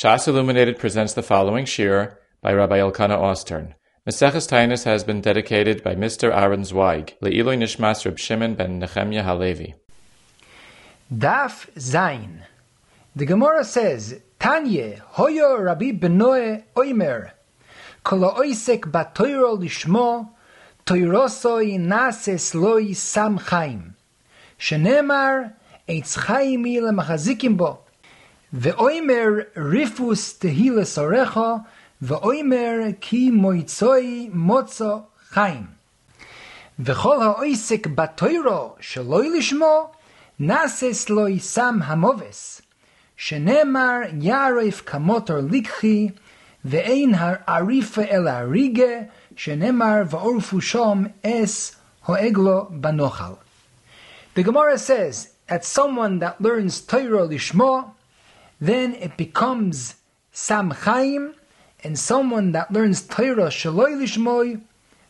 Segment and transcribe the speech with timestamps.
[0.00, 3.74] Shas Illuminated presents the following shir by Rabbi Elkanah Austern.
[4.08, 6.34] Maseches Tainus has been dedicated by Mr.
[6.34, 9.74] Aaron Zweig, Le'iloi Nishmas Reb Shimon ben Nechemya Halevi.
[11.14, 12.44] Daf Zain.
[13.14, 17.32] The Gemara says, Tanye, Hoyo Rabbi Benoe Oimer,
[18.02, 20.30] Kolo Oisek Batoiro Lishmo,
[20.86, 23.96] Toirosoi Nases Loi Sam Chaim.
[24.58, 25.52] Shenemar,
[25.86, 27.80] Eitz Chaimi Lemachazikim Bo.
[28.52, 31.64] Ve'oimer rifus Tehile sorecha,
[32.02, 35.68] ve'oimer ki moitzoi motzo chaim.
[36.80, 39.90] Ve'chol ha'oisek batoiro sheloi lishmo,
[40.40, 42.60] nases loi sam hamoves.
[43.16, 46.12] Shenemar yarif kamotor likhi,
[46.66, 53.38] ve'ein ha'arifa el ha'rige, shenemar va'orfu shom es ho'eglo banochal.
[54.34, 57.92] The Gemara says, at someone that learns Torah lishmo,
[58.60, 59.96] then it becomes
[60.32, 61.34] Sam Chaim,
[61.82, 64.60] and someone that learns Torah Shaloi Lishmoi,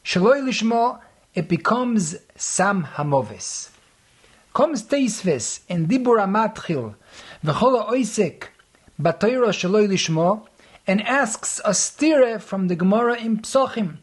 [0.04, 1.00] Shaloi Lishmo,
[1.34, 3.70] it becomes Sam Hamovis.
[4.54, 6.94] Comes Teisves in Dibur Amatchil,
[7.44, 8.44] V'chola Oisek,
[9.00, 10.46] Batoira Shaloi Lishmo,
[10.86, 13.98] and asks a stire from the Gemara in Psochim.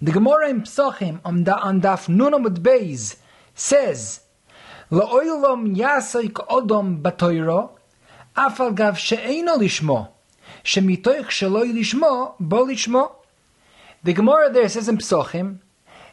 [0.00, 3.16] The Gemara in Psochim on, the, on Daf Nunamud Beis
[3.54, 4.20] says,
[4.90, 7.70] La'oilom yasoik odom batoiro,
[8.33, 10.07] אף על גב שאינו לשמו,
[10.63, 13.11] שמתוך שלא לשמו, בו לשמו.
[14.03, 15.57] The Gemara there says in Psochim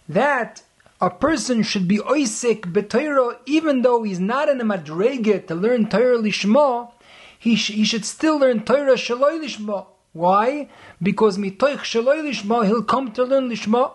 [0.08, 0.62] that
[1.00, 5.88] a person should be oisik b'toiro even though he's not in a madrege to learn
[5.88, 6.90] Torah lishmo,
[7.38, 9.86] he, sh- he should still learn Torah shaloi lishmo.
[10.12, 10.68] Why?
[11.02, 13.92] Because mitoich shaloi lishmo, he'll come to learn lishmo.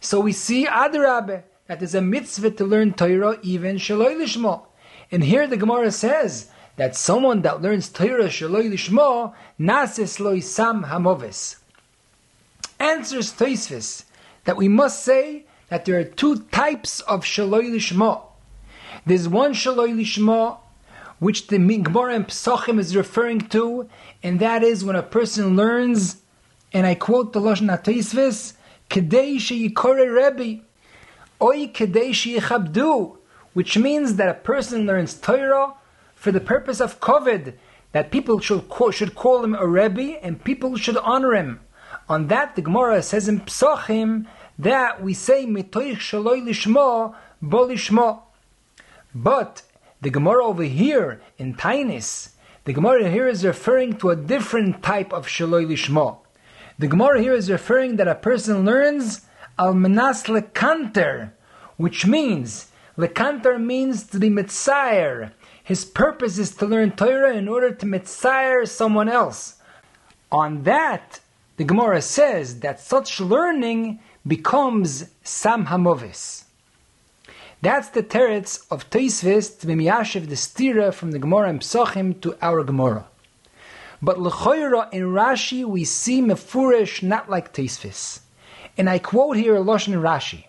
[0.00, 4.66] So we see Adrabe that there's a mitzvah to learn Torah even shaloi lishmo.
[5.10, 6.49] And here the Gemara says
[6.81, 11.57] that someone that learns Torah Shaloi Lishmo Nases Loi Sam Hamoves.
[12.79, 14.05] Answers Toisvis
[14.45, 18.23] that we must say that there are two types of Shaloi Lishmo.
[19.05, 20.57] There's one Shaloi Lishmo
[21.19, 23.87] which the Gemara and Psachim is referring to,
[24.23, 26.23] and that is when a person learns,
[26.73, 28.53] and I quote the Lashon HaToisvis,
[28.89, 30.63] Kedei Sheyikore Rebbe,
[31.39, 33.17] Oi Kedei Sheyichabdu,
[33.53, 35.75] which means that a person learns Torah
[36.21, 37.55] for the purpose of kovid,
[37.93, 41.61] that people should call, should call him a Rebbe and people should honor him.
[42.07, 44.27] On that, the Gemara says in Psochim
[44.59, 46.13] that we say mitoich.
[49.15, 49.63] But
[49.99, 52.29] the Gemara over here in Tainis,
[52.65, 56.19] the Gemara here is referring to a different type of shaloi lishmo.
[56.77, 59.21] The Gemara here is referring that a person learns
[59.57, 61.31] al menas lekanter,
[61.77, 65.31] which means lekanter means to be mitzayer,
[65.63, 69.57] his purpose is to learn Torah in order to mitzayir someone else.
[70.31, 71.19] On that,
[71.57, 76.45] the Gemara says that such learning becomes Sam Hamovis.
[77.61, 82.19] That's the teretz of Teisvis to be miyashiv the stira from the Gemara and Psochim
[82.21, 83.05] to our Gemara.
[84.01, 88.21] But l'choyra in Rashi we see mefurish not like Teisvis.
[88.77, 90.45] And I quote here Lashon Rashi.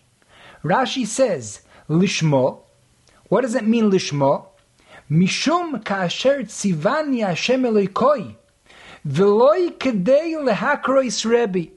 [0.65, 2.61] Rashi says, Lishmo.
[3.29, 4.47] What does it mean, Lishmo?
[5.12, 8.24] משום כאשר ציווני השם אלוהיקוי,
[9.06, 11.70] ולוי כדי להקרויס רבי.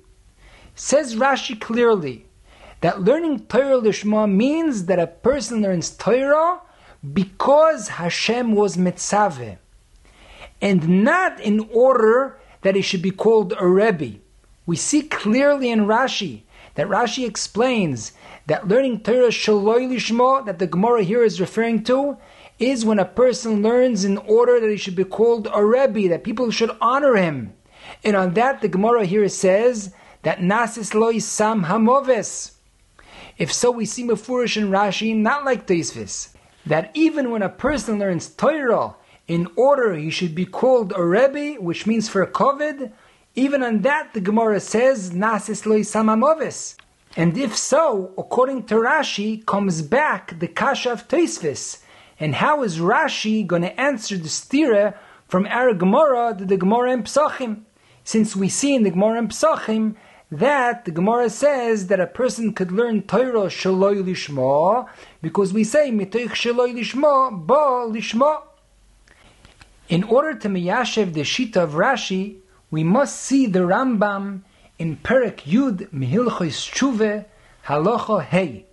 [0.77, 2.25] Says Rashi clearly
[2.81, 6.61] that learning Torah Lishma means that a person learns Torah
[7.13, 9.59] because Hashem was mitzaveh,
[10.63, 14.21] and not in order that he should be called a Rebbe.
[14.67, 16.43] We see clearly in Rashi
[16.75, 18.13] that Rashi explains
[18.47, 22.17] that learning Torah Shaloi Lishma, that the Gemara here is referring to,
[22.60, 26.24] is when a person learns in order that he should be called a Rebbe, that
[26.24, 27.54] people should honor him.
[28.04, 29.94] And on that, the Gemara here says
[30.24, 32.54] that Nasis loy sam hamoves.
[33.38, 36.34] If so, we see Mefurish and Rashi not like Teisvis,
[36.66, 38.96] that even when a person learns Torah,
[39.28, 42.92] in order he should be called a Rebbe, which means for a Kovid,
[43.36, 46.78] even on that the Gemara says Nasis loy sam hamoves.
[47.18, 51.82] And if so, according to Rashi, comes back the Kasha of Teisvis,
[52.20, 54.96] and how is Rashi going to answer the stira
[55.28, 57.62] from our Gemara to the Gemara in Psachim?
[58.04, 59.96] Since we see in the Gemara in Psachim
[60.32, 64.88] that the Gemara says that a person could learn Torah shaloi lishma
[65.22, 68.44] because we say mitoich shaloi lishma ba lishma.
[69.88, 72.38] In order to miyashev the shita of Rashi,
[72.72, 74.42] we must see the Rambam
[74.80, 77.26] in Perek Yud Mihilchos Tshuve
[77.66, 78.66] Halacha Hey,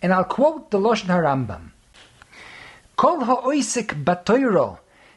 [0.00, 1.73] and I'll quote the Lashon HaRambam.
[2.96, 4.76] כל העוסק בתוירו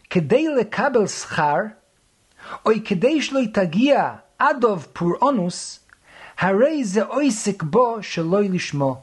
[0.09, 1.59] כדי לקבל שכר,
[2.65, 5.79] או כדי שלא תגיע עדוב פורעונוס,
[6.37, 9.01] הרי זה עוסק בו שלא לשמו.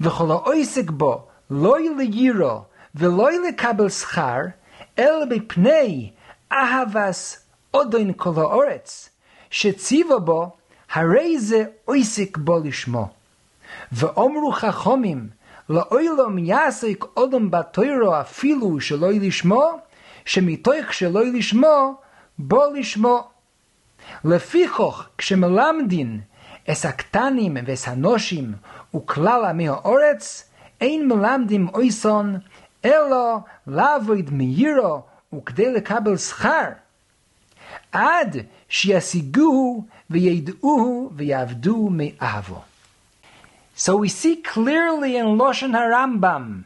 [0.00, 2.62] וכל העוסק בו לא לירו
[2.94, 4.40] ולא לקבל שכר,
[4.98, 6.10] אלא בפני
[6.52, 9.08] אהבס אודין כל האורץ,
[9.50, 10.56] שציווה בו,
[10.92, 13.08] הרי זה עוסק בו לשמו.
[13.92, 15.28] ואומרו חכומים,
[15.68, 19.70] לאוילום יעסיק אודם בתוירו אפילו שלא לשמו,
[20.24, 21.94] שמתוך שלא לשמו,
[22.38, 23.28] בו לשמו.
[24.24, 26.20] לפיכוך, כשמלמדין
[26.68, 28.52] אס הקטנים ואס הנושים
[28.96, 32.38] וכלל עמי האורץ, אין מלמדים אויסון,
[32.84, 33.36] אלא
[33.66, 35.02] לעבוד מיירו
[35.34, 36.68] וכדי לקבל שכר.
[37.92, 38.36] עד
[38.68, 42.60] שישיגוהו וידעוהו ויעבדו מאהבו.
[43.78, 46.64] So we see clearly in Loshen HaRambam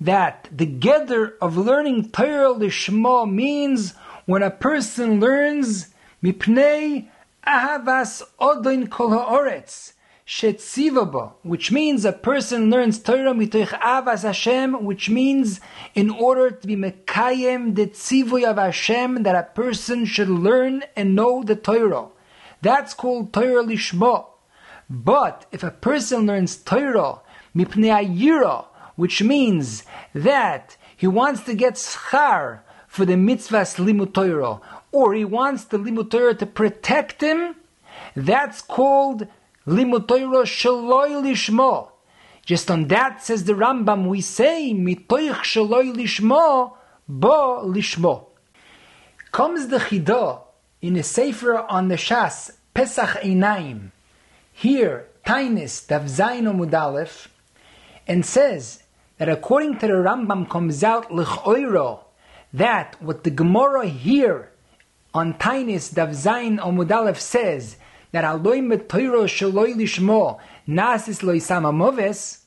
[0.00, 3.94] that the gather of learning Torah Lishma means
[4.26, 5.88] when a person learns
[6.22, 7.08] mipnei
[7.44, 9.94] ahavas odin kol ha'oretz
[10.24, 15.60] shetzivabo, which means a person learns Torah mitoich avas Hashem, which means
[15.96, 21.16] in order to be mekayem the tzivoy of Hashem, that a person should learn and
[21.16, 22.06] know the Torah.
[22.62, 24.26] That's called Torah Lishma.
[24.88, 27.20] But if a person learns Torah,
[27.54, 29.82] mipnei ayira, which means
[30.14, 34.60] that he wants to get schar for the mitzvahs limut Torah,
[34.92, 37.56] or he wants the limut Torah to protect him,
[38.14, 39.26] that's called
[39.66, 41.90] limut Torah shaloi lishmo.
[42.44, 46.74] Just on that says the Rambam, we say mitoich shaloi lishmo,
[47.08, 48.26] bo lishmo.
[49.32, 50.42] Comes the chidah
[50.80, 53.90] in a sefer on the Shas Pesach Einaim
[54.58, 57.26] here Tainis Dav Zayin Mudalef
[58.06, 58.84] and says
[59.18, 62.00] that according to the Rambam comes out l'choiro
[62.54, 64.50] that what the Gemara here
[65.12, 67.76] on Tainis Dav Zayin Mudalef says
[68.12, 72.38] that aloy metoiro shaloi lishmo nasis loy samamoves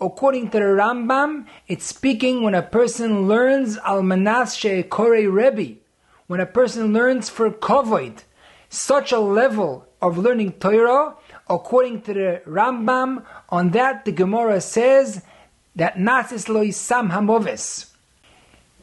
[0.00, 5.78] according to the Rambam it's speaking when a person learns almanas she'ekore Rebbe
[6.26, 8.24] when a person learns for kovoid
[8.68, 11.14] such a level of learning Torah
[11.48, 15.22] according to the Rambam, on that the Gemara says
[15.76, 17.92] that Nasis lo Isam Hamoves.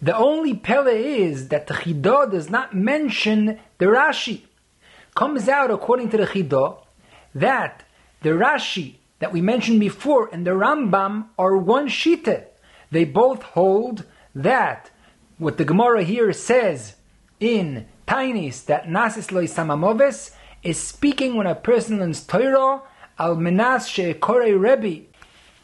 [0.01, 4.44] The only pele is that the Chidah does not mention the Rashi.
[5.15, 6.77] Comes out according to the Chidah
[7.35, 7.83] that
[8.21, 12.45] the Rashi that we mentioned before and the Rambam are one shita.
[12.91, 14.89] They both hold that
[15.38, 16.95] what the Gemara here says
[17.39, 19.67] in Tainis that Nasis lo Isam
[20.63, 22.81] is speaking when a person learns Torah
[23.17, 25.06] al menas she'ekore Rebbe.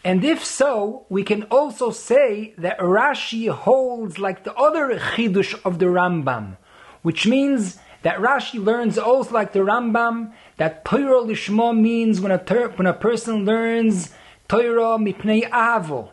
[0.04, 5.80] And if so, we can also say that Rashi holds like the other chidush of
[5.80, 6.58] the Rambam,
[7.02, 12.38] which means that Rashi learns also like the Rambam that Torah lishmo means when a
[12.38, 14.12] ter- when a person learns
[14.48, 16.12] Torah mipnei avo,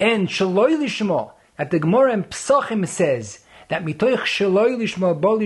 [0.00, 5.38] and shaloi lishmo that the Gemara in Psachim says that mitoich shaloi lishmo bo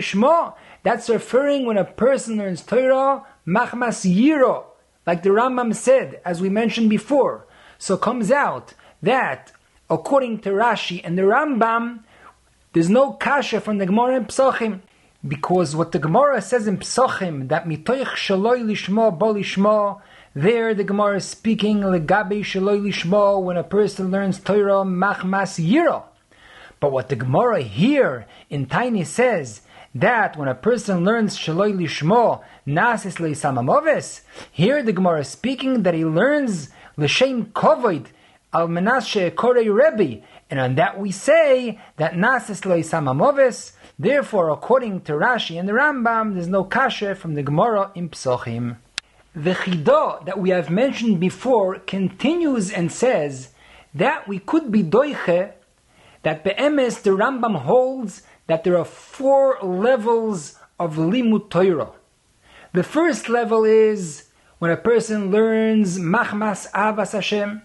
[0.88, 4.64] that's referring when a person learns Torah, machmas yiro,
[5.06, 7.46] like the Rambam said, as we mentioned before.
[7.76, 9.52] So comes out that,
[9.90, 12.04] according to Rashi and the Rambam,
[12.72, 14.80] there's no kasha from the Gemara in Psachim.
[15.26, 20.00] Because what the Gemara says in Psachim, that mitoich shaloi lishmo bo lishmo,
[20.32, 26.04] there the Gemara is speaking legabe shaloi lishmo, when a person learns Torah, machmas yiro.
[26.80, 29.60] But what the Gemara here in Tiny says,
[29.94, 35.94] that when a person learns Shaloi Lishmo Nasis Samamoves, here the Gemara is speaking that
[35.94, 38.06] he learns L'Shem Kovoid
[38.52, 43.72] Al Menashe Korei Rebbe, and on that we say that Nasis Samamoves.
[43.98, 48.76] Therefore, according to Rashi and the Rambam, there's no kasha from the Gemara in Psochim.
[49.34, 53.48] The Chidah that we have mentioned before continues and says
[53.94, 55.52] that we could be doiche
[56.22, 61.90] that be'emes the Rambam holds that there are four levels of limut Torah.
[62.72, 64.24] The first level is
[64.58, 67.62] when a person learns machmas avas Hashem.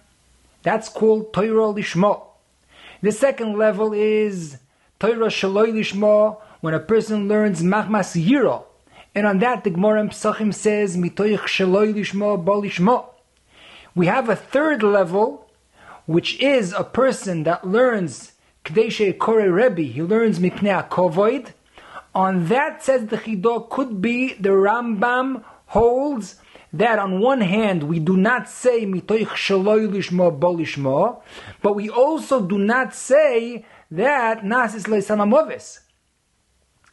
[0.61, 2.27] That's called Torah lishmo.
[3.01, 4.57] The second level is
[4.99, 8.65] Torah shaloi lishmo, when a person learns machmas yiro.
[9.15, 13.07] And on that, the Gemara Psachim says, mitoich shaloi lishmo bo lishmo.
[13.95, 15.49] We have a third level,
[16.05, 18.32] which is a person that learns
[18.65, 21.51] Kdeshe Kore Rebbe, he learns Mipnei Kovoid.
[22.15, 26.37] On that says the Chidah could be the Rambam holds
[26.71, 31.21] that on one hand we do not say mitoich shaloi lishmo bolishmo,
[31.61, 35.79] but we also do not say that nasis leisamamovis.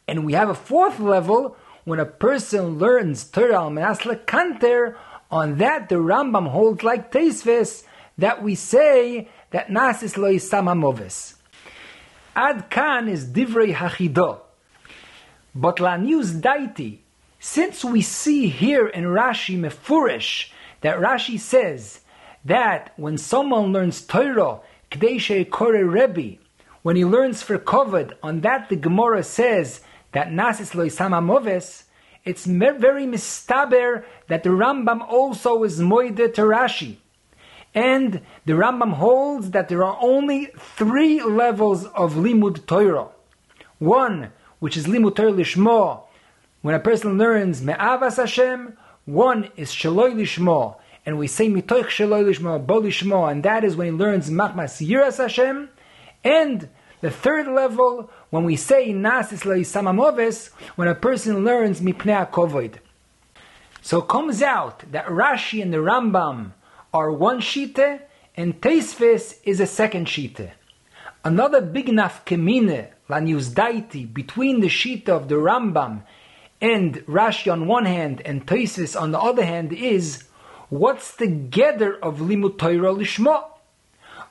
[0.09, 4.97] And we have a fourth level when a person learns Torah al kanter.
[5.31, 7.85] On that, the Rambam holds like Teisves
[8.17, 11.35] that we say that nasis lo isamamovis.
[12.35, 14.39] Ad kan is divrei hachido.
[15.53, 16.99] But la news daiti,
[17.39, 22.01] since we see here in Rashi Mefurish that Rashi says
[22.45, 26.37] that when someone learns Torah, Kdei Kore Rebbe,
[26.83, 29.81] when he learns for kovad, on that the Gemara says
[30.13, 31.83] that Nasis lo moves,
[32.23, 36.97] it's very mistaber that the Rambam also is moide to Rashi.
[37.73, 43.07] And the Rambam holds that there are only three levels of limud Torah.
[43.79, 46.03] One, which is limud Torah lishmo,
[46.61, 48.77] when a person learns me'avas Hashem.
[49.05, 50.75] One is shaloi lishmo,
[51.05, 54.85] and we say mitoich shaloi lishmo, bo lishmo, and that is when he learns machmas
[54.85, 55.69] yiras Hashem.
[56.23, 56.69] And
[57.01, 62.75] the third level, when we say nasis samamoves, when a person learns mipnei kovoid.
[63.81, 66.51] So it comes out that Rashi and the Rambam
[66.93, 68.01] are one shite,
[68.35, 70.51] and Teisves is a second shite.
[71.23, 76.03] Another big nafkemine, laniusdaiti, between the shite of the Rambam
[76.59, 80.23] and Rashi on one hand and Teisves on the other hand is
[80.69, 83.45] what's the gather of limut Torah lishma?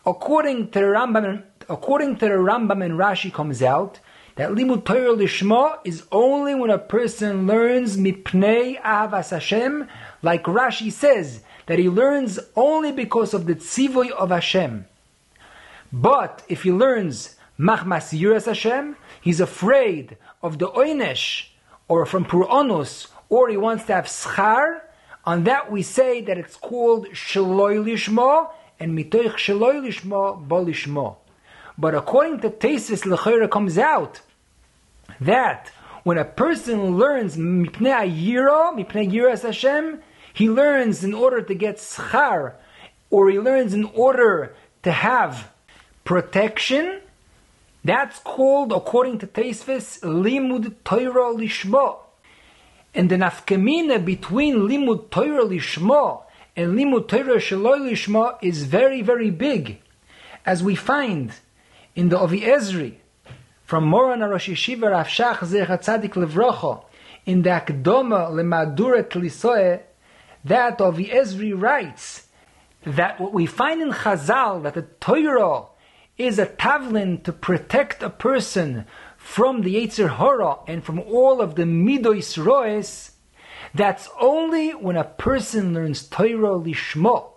[0.07, 3.99] According to the Rambam according to the Rambam and Rashi comes out
[4.37, 9.89] that limud Torah lishma is only when a person learns mipnei avas Hashem,
[10.23, 14.87] like Rashi says that he learns only because of the tzivoy of Hashem.
[15.93, 21.47] But if he learns machmas yiras Hashem, he's afraid of the oinesh
[21.87, 24.81] or from puronus, or he wants to have schar.
[25.25, 28.51] On that we say that it's called shaloi lishma
[28.81, 31.19] and mitoich shaloi lishma bo lishma.
[31.79, 34.23] But according to Tesis, Lechera comes out
[35.21, 35.71] that
[36.03, 41.77] when a person learns Mipnei Yiro, Mipnei Yiras Hashem, he learns in order to get
[41.77, 42.55] schar,
[43.11, 45.51] or he learns in order to have
[46.05, 47.01] protection.
[47.85, 51.99] That's called, according to Teisves, Limud Torah Lishmo.
[52.95, 56.23] And the nafkamina between Limud Torah Lishmo
[56.57, 59.81] and Limud Torah Shaloi Lishmo is very, very big.
[60.45, 61.33] As we find
[61.95, 62.97] in the Ovi Ezri,
[63.65, 66.85] from Moran Rosh Yeshiva Rav Shach Zecha Tzadik Levrocho,
[67.25, 69.81] in the Akdoma Lemaduret Lisoe,
[70.45, 72.27] that Ovi Ezri writes
[72.85, 75.67] that what we find in Chazal, that the Torah
[76.17, 81.55] is a tavlin to protect a person from the Yetzer Hora and from all of
[81.55, 83.13] the Midois Roes,
[83.75, 87.33] that's only when a person learns Torah Lishmo.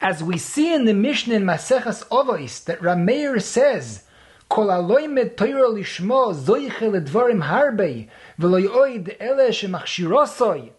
[0.00, 4.04] As we see in the Mishnah in Maseches Ovois that Rameir says,
[4.48, 8.08] Kol Torah lishmo zoiche ledvarim harbei
[8.38, 10.70] v'lo yoid ele shemachshirosoi.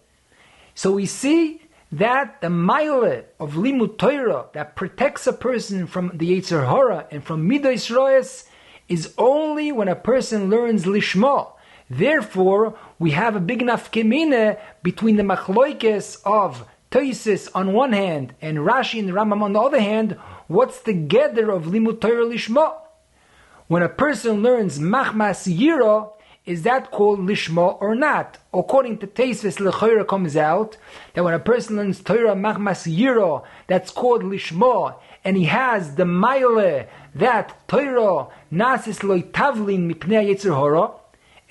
[0.79, 3.03] So we see that the mile
[3.37, 8.45] of limud Torah that protects a person from the Yetzer Hora and from Midas Roes
[8.87, 11.51] is only when a person learns Lishma.
[11.89, 18.59] Therefore, we have a big nafkemine between the machloikes of Toisis on one hand and
[18.59, 20.13] Rashi and the Rambam on the other hand,
[20.47, 22.77] what's the gather of Limut Torah Lishma?
[23.67, 26.13] When a person learns Machmas Yiro,
[26.49, 28.39] is that called Lishma or not?
[28.51, 30.77] According to Teisves, Lechoira comes out
[31.13, 36.05] that when a person learns Torah Machmas Yiro, that's called Lishma, and he has the
[36.05, 40.89] Maile, that Torah Nasis Loi Tavlin Mipnei Yetzir Hora,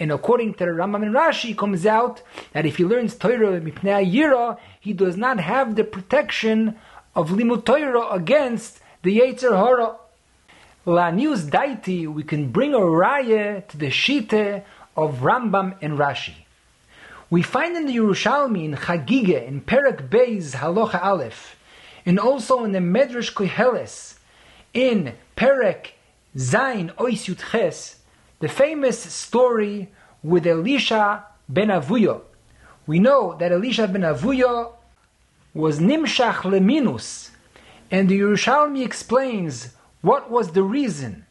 [0.00, 2.21] and according to the Rambam and Rashi, comes out
[2.52, 6.75] that if he learns Torah Mipnei Yira, he does not have the protection
[7.14, 9.95] of Limut Torah against the Yetzer Hara.
[10.87, 14.64] La news daiti, we can bring a raya to the shite
[14.99, 16.35] of Rambam and Rashi.
[17.31, 21.57] We find in the Yerushalmi, in Chagige, in Perak Beis Halocha Aleph,
[22.05, 24.17] and also in the Medrash Koheles,
[24.75, 25.93] in Perak
[26.37, 27.99] Zain Ois Yutches,
[28.40, 29.88] the famous story
[30.25, 32.23] with Elisha ben Avuyo.
[32.85, 34.73] We know that Elisha ben Avuyo
[35.55, 37.31] was Nimshach Leminus,
[37.88, 41.25] and the Yerushalmi explains what was the reason.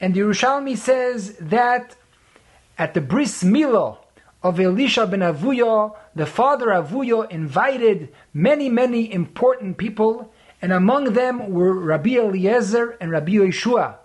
[0.00, 1.94] And the Yerushalmi says that
[2.80, 3.98] at the bris milah
[4.42, 10.32] of Elisha ben Avuyo, the father Avuyo invited many, many important people,
[10.62, 13.96] and among them were Rabbi Eliezer and Rabbi Yeshua.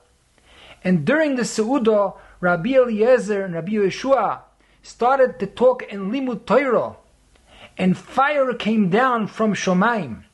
[0.84, 4.42] And during the Seudah, Rabbi Eliezer and Rabbi Yeshua
[4.84, 6.98] started to talk in Limud Torah,
[7.78, 10.26] and fire came down from Shomaim.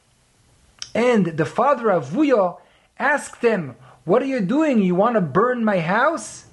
[0.96, 2.58] And the father of Vuya
[2.98, 4.82] asked them, What are you doing?
[4.82, 6.46] You want to burn my house?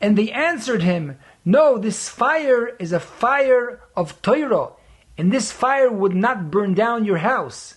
[0.00, 1.18] And they answered him,
[1.48, 4.72] No, this fire is a fire of Torah,
[5.16, 7.76] and this fire would not burn down your house.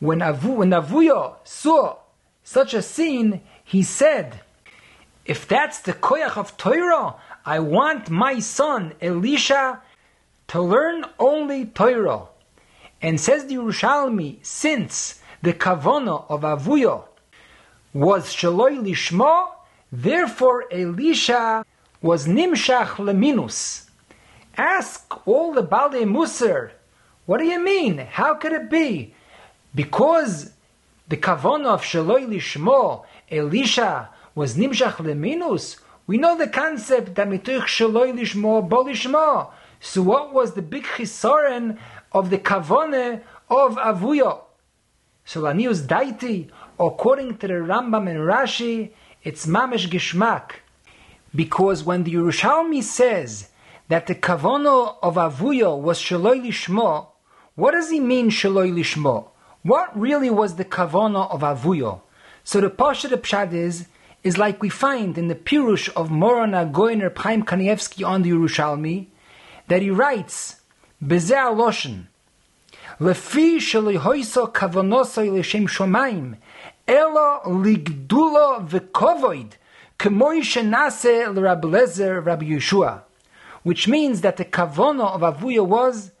[0.00, 1.98] When, Avu, when Avuya saw
[2.42, 4.40] such a scene, he said,
[5.24, 7.14] If that's the koyach of Torah,
[7.46, 9.80] I want my son Elisha
[10.48, 12.22] to learn only Torah.
[13.00, 17.04] And says the Yerushalmi, since the kavana of Avuya
[17.94, 19.50] was Shaloi Lishma,
[19.92, 21.64] therefore Elisha
[22.00, 23.86] was Nimshach Leminus.
[24.56, 26.70] Ask all the Balei Musar,
[27.26, 27.98] what do you mean?
[27.98, 29.14] How could it be?
[29.74, 30.52] Because
[31.08, 35.76] the kavana of Shaloi Lishma, Elisha was Nimshach Leminus,
[36.06, 39.50] we know the concept that mituch Shaloi Lishma, Bolishma.
[39.80, 41.78] So what was the big chisoren
[42.12, 44.40] of the kavone of Avuya?
[45.24, 46.48] So Lanius Daiti,
[46.80, 48.90] according to the Rambam and Rashi,
[49.22, 50.52] it's mamish gishmak.
[51.34, 53.50] Because when the Yerushalmi says
[53.88, 57.08] that the kavono of Avuya was shaloi lishmo,
[57.54, 59.28] what does he mean shaloi lishmo?
[59.62, 62.00] What really was the kavono of Avuya?
[62.44, 63.88] So the Pasha the Pshad is,
[64.22, 69.06] is like we find in the Pirush of Moron Agoiner Chaim Kanievsky on the Yerushalmi,
[69.68, 70.62] that he writes,
[71.04, 72.06] Bezeh Loshen,
[72.98, 76.36] Lefi shelihoiso kavonosoi l'shem shomayim,
[76.86, 79.52] elo ligdulo v'kovoid,
[79.98, 83.02] k'moi shenase Lezer Rabbi Yeshua.
[83.64, 86.12] Which means that the kavono of Avuya was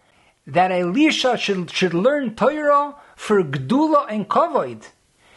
[0.46, 4.88] that Elisha should, should learn Torah for gdula and kovoid.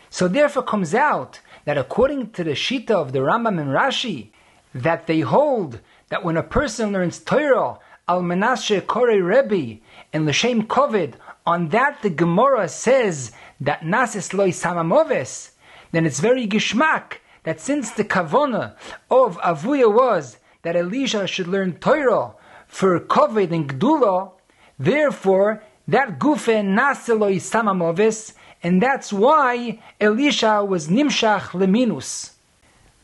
[0.09, 4.31] So therefore comes out that according to the Shita of the Rambam and Rashi,
[4.73, 5.79] that they hold
[6.09, 9.79] that when a person learns Torah, Al Menashe Kore Rebbe,
[10.11, 11.13] and L'Shem Kovid,
[11.45, 15.51] on that the Gemara says that Nasis Loi Samamoves,
[15.91, 18.75] then it's very gishmak that since the kavona
[19.09, 22.33] of Avuya was that Elisha should learn Torah
[22.67, 24.31] for Kovid and Gdula,
[24.77, 32.31] therefore that gufe Nasiloi Samamoves, and that's why Elisha was Nimshach Leminus.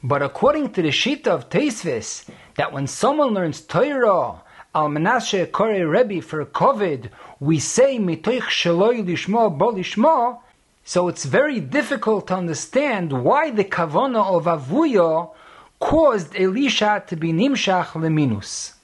[0.04, 4.44] But according to the Shita of Teisvis, that when someone learns Torah,
[4.76, 7.10] Al Menashe Kore Rebbe for kovid,
[7.40, 10.40] we say mitoich sheloi lishmo bo lishmo,
[10.87, 15.31] so it's very difficult to understand why the kavana of Avuya
[15.79, 18.75] caused Elisha to be nimshach leminus.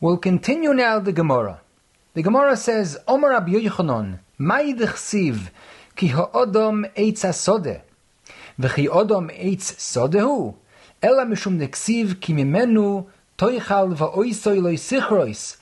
[0.00, 1.60] We'll continue now the Gemara.
[2.14, 5.50] The Gemara says, Omer Rabbi Yochanan, Mai dechsiv,
[5.94, 7.82] ki ha'odom eitz asode,
[8.58, 10.54] v'chi odom eitz sodehu,
[11.02, 13.06] ela mishum neksiv ki mimenu
[13.38, 15.58] toichal va'oisoi loy sichrois,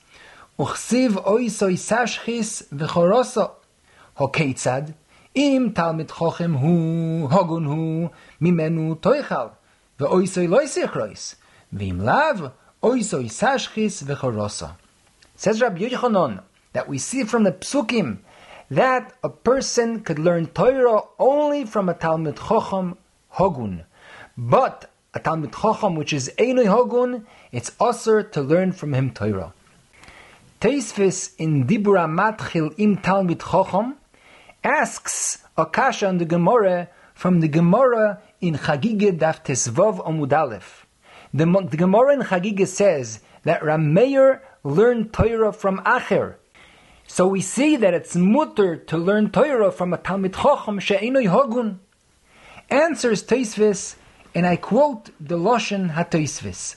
[0.59, 3.45] וכסיב אוי סוי סשחיס וחורוסו.
[4.17, 4.81] הכיצד?
[5.35, 8.09] אם תלמיד חוכם הוא, הוגון הוא,
[8.41, 9.47] ממנו תאכל,
[9.99, 11.35] ואוי סוי לא סיכרויס,
[11.73, 12.47] ואם לאו,
[12.83, 14.65] אוי סוי סשחיס וחורוסו.
[15.37, 16.41] Says Rabbi Yochanan
[16.73, 18.17] that we see from the psukim
[18.69, 22.95] that a person could learn Torah only from a Talmud Chochem
[23.29, 23.83] Hogun.
[24.37, 29.53] But a Talmud Chochem which is Einoi Hogun, it's also to learn from him Torah.
[30.61, 33.95] Teisvis in Dibura Matchil im Talmud Chochem
[34.66, 40.86] asks Akasha on the Gemara from the Gemara in Chagige Daf Tesvav Omud Aleph.
[41.32, 46.34] The, the Gemara in Chagige says that Rameir learned Torah from Acher.
[47.06, 51.78] So we see that it's mutter to learn Torah from a Talmud Chochem she'enoi hogun.
[52.68, 53.94] Answers Teisvis,
[54.34, 56.74] and I quote the Loshen HaTeisvis.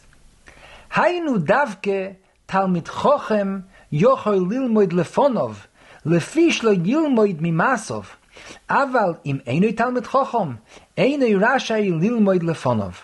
[0.91, 5.65] Hainu davke Talmud Chochem yochol lilmoid lefonov,
[6.05, 8.15] lefish lo yilmoid mimasov,
[8.69, 10.59] aval im einoi Talmud Chochem,
[10.97, 13.03] einoi rashai lilmoid lefonov.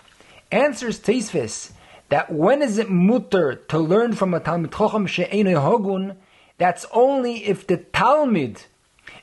[0.50, 1.72] Answers Teisvis
[2.08, 6.16] that when is it mutter to learn from a Talmud Chochem she'enoi hogun,
[6.58, 8.62] that's only if the Talmud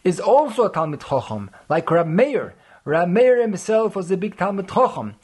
[0.04, 2.54] is also a Talmud Chochem, like Rab Meir.
[2.86, 5.16] Rab Meir himself was a big Talmud Chochem.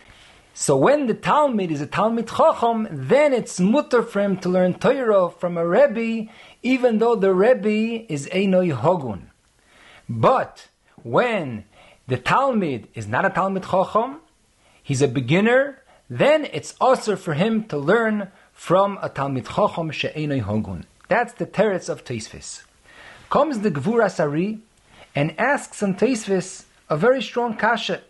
[0.61, 4.73] So when the Talmud is a Talmud Chacham, then it's mutter for him to learn
[4.73, 6.29] Torah from a Rebbe,
[6.61, 9.31] even though the Rebbe is Einoi Hogun.
[10.07, 10.67] But
[11.03, 11.65] when
[12.07, 14.19] the Talmud is not a Talmud Chacham,
[14.81, 20.41] he's a beginner, then it's also for him to learn from a Talmud Chacham she'enoi
[20.41, 20.85] Hogun.
[21.07, 22.63] That's the teretz of Teisvis.
[23.29, 24.59] Comes the Gvuras Ari
[25.15, 28.01] and asks on Teisvis a very strong kasha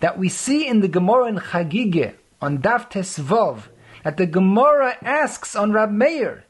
[0.00, 3.64] that we see in the Gemara in Chagige on Daf Tesvav
[4.02, 6.44] that the Gemara asks on Rab Meir,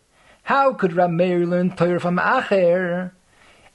[0.45, 3.13] how could Rab Meir learn Torah from Acher?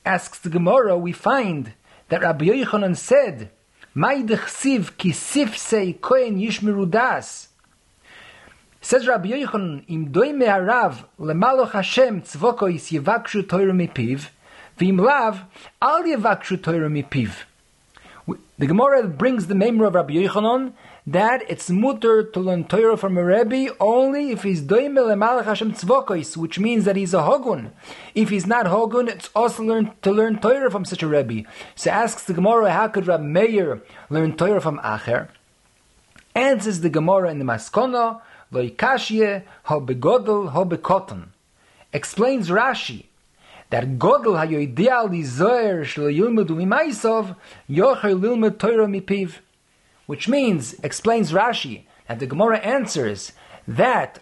[0.05, 1.73] Asks the Gemara, we find
[2.09, 3.49] that Rabbi Yochanan said,
[3.93, 7.49] "Mai dechsiv ki sifsei kohen yishmeru das."
[8.81, 14.29] Says Rabbi Yochanan, im doime harav lemaloch Hashem tzvokois yevakshu Torah mipiv,
[14.77, 15.45] v'im lav
[15.81, 17.45] al yevakshu Torah mipiv.
[18.27, 20.73] The Gemara brings the memory of Rabbi Yochanan
[21.05, 25.73] that it's mutter to learn Torah from a Rebbe only if he's doime lemalach Hashem
[25.73, 27.73] tzvokois, which means that he's a hogun.
[28.15, 31.47] If he's not hogun, it's also learn, to learn Torah from such a Rebbe.
[31.75, 35.27] So asks the Gemara, how could Rabbi Meir learn Torah from Acher?
[36.33, 41.23] Answers the Gemara in the Maskona, loikashye ho begodel ho.
[41.93, 43.05] Explains Rashi
[43.83, 44.37] godel
[48.59, 49.39] Torah mipiv
[50.05, 53.31] which means, explains Rashi, and the Gemara answers
[53.67, 54.19] that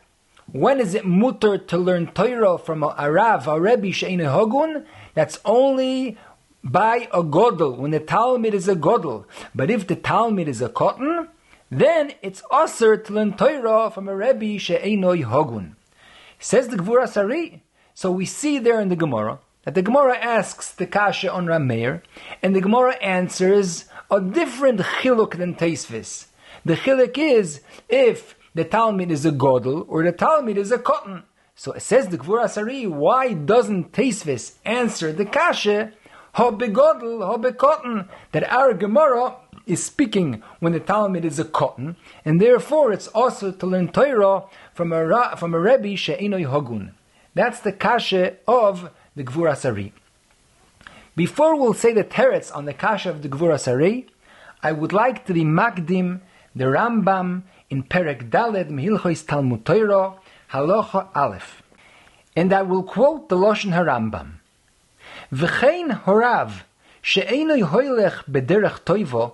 [0.52, 4.86] when is it mutter to learn Torah from a Arav, a Rebbe Shein Hogun?
[5.14, 6.18] That's only
[6.64, 9.26] by a Godel, when the Talmud is a Godel.
[9.54, 11.30] But if the Talmud is a cotton,
[11.70, 15.76] then it's usher to learn Torah from a Rebbe Shein Hogun.
[16.40, 17.63] Says the Gvuras Ari.
[17.94, 22.02] So we see there in the Gemara that the Gemara asks the Kasha on Rameir,
[22.42, 26.26] and the Gemara answers a different chiluk than Teisvis.
[26.66, 31.24] The chiluk is if the Talmud is a godel or the Talmud is a cotton.
[31.56, 35.94] So it says the Gvuras Ari, why doesn't Teisvis answer the kasha,
[36.34, 41.96] ha begodel, ha cotton, that our Gemara is speaking when the Talmud is a cotton,
[42.26, 46.96] and therefore it's also to learn Torah from a, from a Rebbe she'inoi hogun.
[47.36, 49.94] That's the kasha of the Gvuras Ari.
[51.16, 54.08] Before we'll say the teretz on the kasha of the Gvuras Ari,
[54.62, 56.22] I would like to be makdim
[56.56, 60.14] the Rambam in Perek Daled Mehilchois Talmud Torah
[60.52, 61.64] Halacha Aleph,
[62.36, 64.34] and I will quote the Loshen HaRambam.
[65.32, 66.64] V'chein horav
[67.02, 69.34] she'enoi hoylech bederech toivo,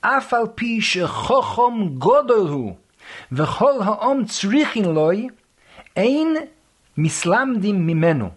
[0.00, 2.76] אף על פי שחוכם גודל הוא,
[3.32, 5.28] וכל העם צריכין לוי,
[5.96, 6.36] אין
[6.98, 8.32] mislamdim mimenu,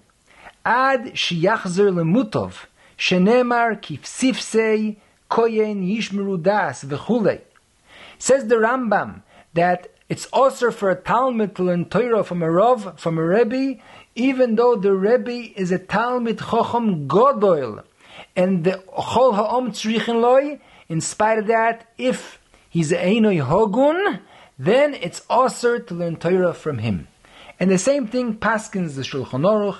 [0.64, 4.98] ad shiyachzer lemutov, shenemar kifsifsei
[5.30, 7.42] koyen yishmeru das v'chulei.
[8.20, 9.24] Says the Rambam
[9.56, 13.82] that it's also for a Talmud to learn Torah from a Rav, from a Rebbe,
[14.14, 17.84] even though the Rebbe is a Talmud Chochem Godoil.
[18.36, 24.20] And the Chol Ha'om Tzrichin Loi, in spite of that, if he's a Einoi Hogun,
[24.60, 27.08] then it's also to learn Torah from him.
[27.62, 29.78] And the same thing paskins the Shulchan Aruch,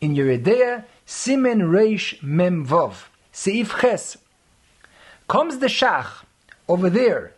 [0.00, 4.16] in Yeridea, Simen Reish Mem Vov, Seif Ches.
[5.26, 6.24] Comes the Shach
[6.68, 7.32] over there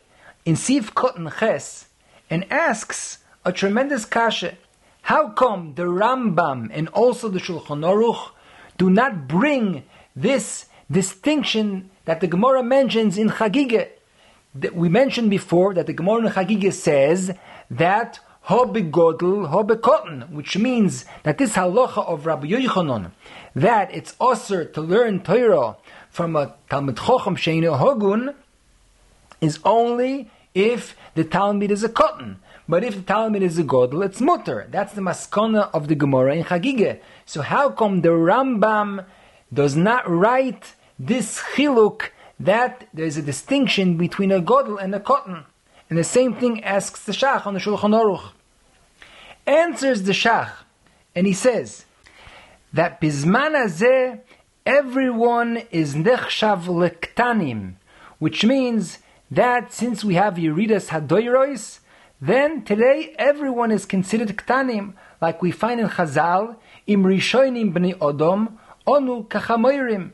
[0.44, 1.86] in Seif Kotten Ches
[2.28, 4.58] and asks a tremendous kasha.
[5.00, 8.32] How come the Rambam and also the Shulchan Aruch
[8.76, 9.82] do not bring
[10.14, 13.88] this distinction that the Gemara mentions in Chagigah?
[14.74, 17.32] We mentioned before that the Gemara in Chagigah says
[17.70, 23.10] that Hobegodl, Hobekotten, which means that this halacha of Rabbi Yochanan,
[23.56, 25.76] that it's usher to learn Torah
[26.10, 28.34] from a Talmud Chochem Sheinu Hogun,
[29.40, 32.38] is only if the Talmud is a cotton.
[32.68, 34.68] But if the Talmud is a Godel, it's mutter.
[34.70, 37.00] That's the maskana of the Gemara in Chagigah.
[37.24, 39.04] So how come the Rambam
[39.52, 45.44] does not write this chiluk that there's a distinction between a Godel and a cotton?
[45.88, 48.30] And the same thing asks the Shach on the Shulchan Aruch
[49.46, 50.50] answers the Shach,
[51.14, 51.84] and he says
[52.72, 54.20] that Bizman Azeh,
[54.64, 57.74] everyone is Nechshav Lektanim,
[58.18, 58.98] which means
[59.30, 61.78] that since we have Yeridas Hadoirois,
[62.20, 68.52] then today everyone is considered Ktanim, like we find in Chazal, Im Rishonim Bnei Odom,
[68.86, 70.10] Onu Kachamoirim.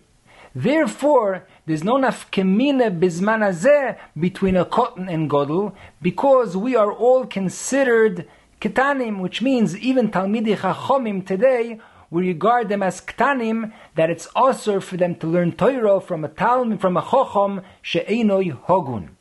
[0.55, 7.27] Therefore, there's no nafkemina bizman azeh between a cotton and godel, because we are all
[7.27, 8.29] considered
[8.61, 14.79] Ketanim, which means even Talmidi Chachomim today, we regard them as Ketanim, that it's also
[14.79, 19.17] for them to learn Torah from a Talmud, from a Chachom, She'enoi Hogun.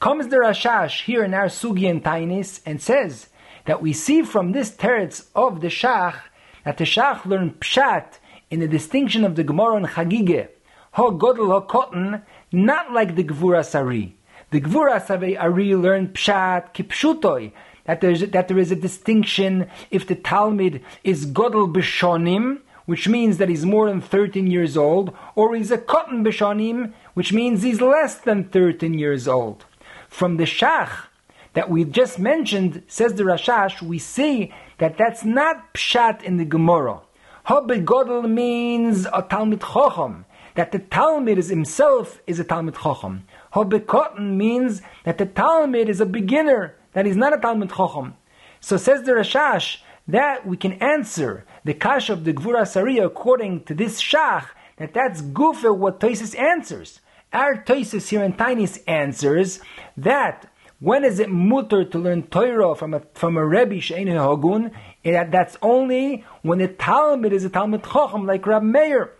[0.00, 3.28] Comes the Rashash here in our Sugi and Tainis and says
[3.66, 6.16] that we see from this teretz of the Shach
[6.64, 8.18] that the Shach learned Pshat
[8.54, 10.46] in the distinction of the Gemara and Chagige,
[10.92, 14.16] Ho Godel Ho Cotton, not like the Gvuras Ari.
[14.50, 17.50] The Gvura Sari Ari learned Pshat Kipshutoi,
[17.84, 23.08] that there is that there is a distinction if the Talmud is Godel Bishonim, which
[23.08, 27.64] means that he's more than 13 years old, or he's a Cotton Bishonim, which means
[27.64, 29.64] he's less than 13 years old.
[30.08, 31.06] From the Shach
[31.54, 36.44] that we just mentioned, says the Rashash, we see that that's not Pshat in the
[36.44, 37.00] Gemara.
[37.44, 43.24] Hobbit Godel means a Talmud Chochem, that the Talmud is himself is a Talmud Chochem.
[43.52, 48.14] Hobbit Cotton means that the Talmud is a beginner, that he's not a Talmud Chacham.
[48.60, 53.64] So says the Rashash that we can answer the kash of the Gvura Sariya according
[53.64, 54.46] to this Shach
[54.78, 57.00] that that's gufa what Toisis answers.
[57.30, 59.60] Our Toisis here in Tainis answers
[59.98, 64.70] that when is it mutter to learn Torah from a from a Rebbe Shein Hagun?
[65.04, 69.12] That that's only when the Talmud is a Talmud Chacham like Rab Meir.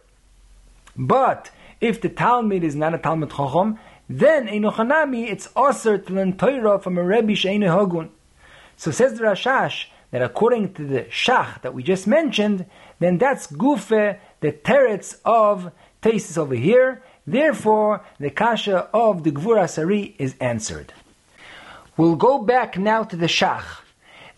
[0.97, 6.37] But if the Talmud is not a Talmud Chacham, then Einochanami it's also to learn
[6.37, 8.09] Torah from a Rebbe Shein Hagun.
[8.77, 12.65] So says the Rashash that according to the Shach that we just mentioned,
[12.99, 15.71] then that's Gufe, the teretz of
[16.03, 17.03] Tesis over here.
[17.27, 20.93] Therefore, the Kasha of the Gvuras Ari is answered.
[21.97, 23.84] We'll go back now to the Shach.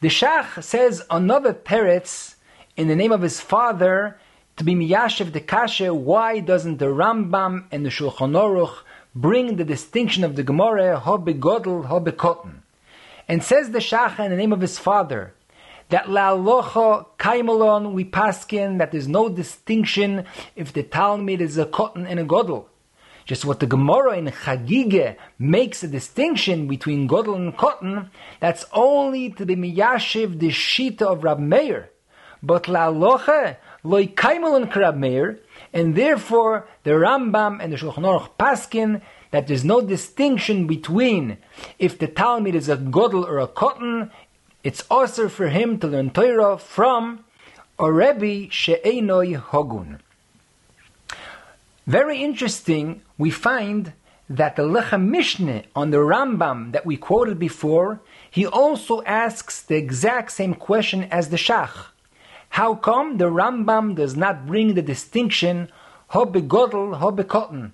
[0.01, 2.35] The Shach says another teretz
[2.77, 4.19] in the name of his father
[4.59, 5.95] to be Miyashev the Kasha.
[5.95, 8.81] Why doesn't the Rambam and the Shulchan Aruch
[9.15, 12.57] bring the distinction of the Gemara, ho begodel, ho bekotten?
[13.27, 15.33] And says the Shach in the name of his father,
[15.89, 21.65] that la la'alocha kaimalon we paskin that there's no distinction if the Talmud is a
[21.65, 22.67] cotton and a godel.
[23.27, 29.31] Just what the Gemara in Chagige makes a distinction between godel and cotton, that's only
[29.31, 31.91] to be miyashiv the shita of Rab Meir.
[32.41, 35.41] But la'alocha loy and krab Meir,
[35.73, 41.39] and therefore the Rambam and the Shulchan Aruch paskin that there's no distinction between
[41.81, 44.13] if the Talmud is a godel or a cotton,
[44.63, 47.25] it's also for him to learn Torah from
[47.79, 50.01] a Rebbe She'enoi Hogun.
[51.87, 53.93] Very interesting, we find
[54.29, 59.77] that the Lechem Mishneh on the Rambam that we quoted before, he also asks the
[59.77, 61.91] exact same question as the Shach.
[62.49, 65.69] How come the Rambam does not bring the distinction
[66.09, 67.73] Ho begodel, ho bekotten?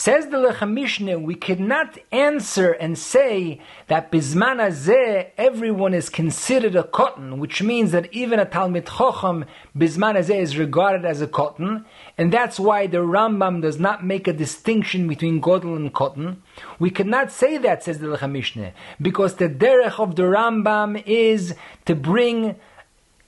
[0.00, 6.84] Says the Lechem we cannot answer and say that Bizman Azeh everyone is considered a
[6.84, 9.44] cotton, which means that even a Talmud Chochem
[9.76, 11.84] Bizman Azeh is regarded as a cotton,
[12.16, 16.44] and that's why the Rambam does not make a distinction between Godel and cotton.
[16.78, 21.56] We cannot say that, says the Lechem because the derech of the Rambam is
[21.86, 22.54] to bring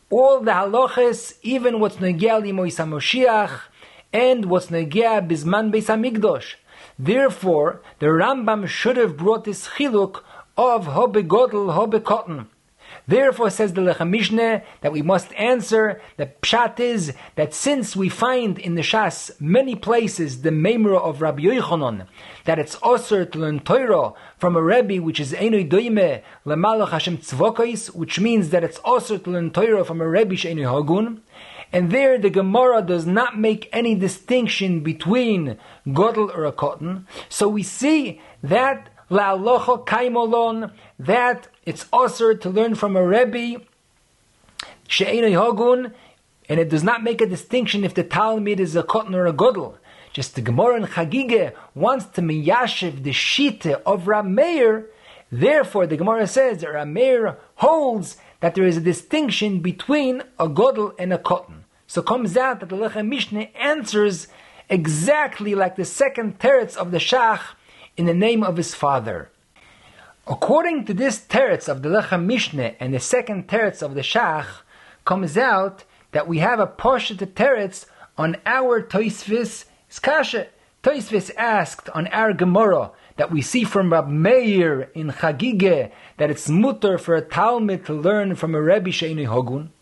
[0.09, 3.63] all the halachas, even what's negia limois Moshiach,
[4.13, 6.55] and what's negia bizman beis hamikdosh.
[7.03, 10.23] Therefore, the Rambam should have brought this chiluk
[10.59, 12.51] of hobe godel, hobe cotton.
[13.09, 18.59] Therefore, says the Lechem that we must answer the pshat is that since we find
[18.59, 22.07] in the Shas many places the memra of Rabbi Yochanan
[22.45, 27.19] that it's osir to learn Torah from a Rebbe which is Einoi Doime Lemalach Hashem
[27.19, 31.21] Tzvokais, which means that it's osir to learn Torah from a Rebbe Sheinoi Hagun.
[31.73, 35.57] And there the Gemara does not make any distinction between
[35.87, 37.07] godel or a cotton.
[37.29, 43.63] So we see that la'alocha kaimolon, that it's also to learn from a Rebbe,
[44.89, 45.95] she'enoi hogun,
[46.49, 49.33] and it does not make a distinction if the Talmud is a cotton or a
[49.33, 49.77] godel.
[50.13, 54.87] Just the Gemara in Chagige wants to miyashiv the shita of Rameir.
[55.31, 60.95] Therefore, the Gemara says that Rameir holds that there is a distinction between a godel
[60.99, 61.60] and a cotton.
[61.91, 64.29] So comes out that the Lechem Mishneh answers
[64.69, 67.41] exactly like the second teretz of the Shach
[67.97, 69.33] in the name of his father.
[70.25, 74.47] According to this teretz of the Lechem Mishneh and the second teretz of the Shach,
[75.05, 80.47] comes out that we have a Poshet teretz on our Toisvis Skasha.
[80.85, 86.49] Toisvis asked on our Gemara that we see from Rab Meir in Chagige that it's
[86.49, 89.73] mutter for a Talmud to learn from a Rebbe Sheini Hogun.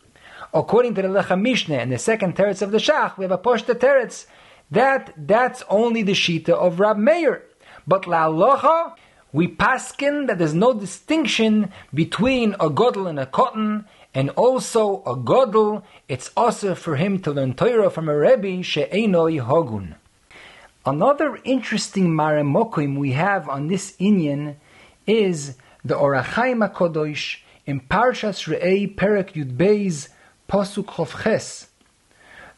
[0.54, 3.38] According to the Lechem Mishneh and the second teretz of the Shach, we have a
[3.38, 4.26] Poshta teretz
[4.70, 7.42] that that's only the Shita of Rab Meir.
[7.86, 8.94] But La Locha,
[9.32, 15.16] we paskin that there's no distinction between a godel and a cotton, and also a
[15.16, 19.96] godel, it's also for him to learn Torah from a Rebbe she'enoi hogun.
[20.86, 24.56] Another interesting maremokim we have on this inyan
[25.06, 30.08] is the Orachaim HaKodosh in Parshas Re'ei Perek Yud Beis
[30.48, 31.66] Pasuk Chovches.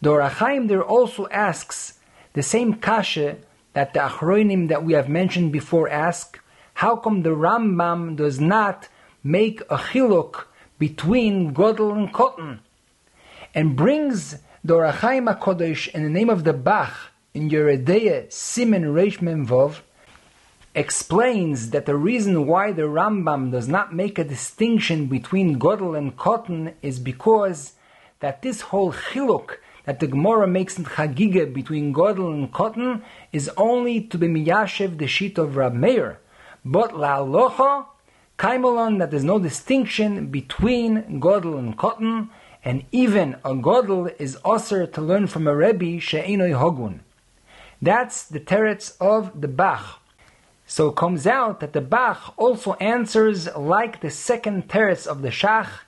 [0.01, 1.99] The Orachaim there also asks
[2.35, 3.39] the same kasha
[3.73, 6.39] that the Achroinim that we have mentioned before ask,
[6.75, 8.89] how come the Rambam does not
[9.25, 10.45] make a chiluk
[10.79, 12.61] between Godel and Cotton?
[13.57, 16.95] And brings the Orachaim HaKodesh in the name of the Bach
[17.35, 19.81] in Yeredeya Simen Reish Memvov,
[20.77, 26.17] explains that the reason why the Rambam does not make a distinction between Godel and
[26.17, 27.73] Cotton is because
[28.21, 33.03] that this whole chiluk that the Gemara makes in Chagiga between Godel and Cotton
[33.33, 36.19] is only to be miyashev the sheet of Rab Meir,
[36.65, 37.87] but la'alocha
[38.39, 42.31] Kaimalon that there's no distinction between Godel and Cotton,
[42.65, 47.01] and even a Godel is usher to learn from a Rebbe She'enoi Hogun.
[47.83, 50.01] That's the teretz of the Bach.
[50.67, 55.29] So it comes out that the Bach also answers like the second teretz of the
[55.29, 55.81] Shach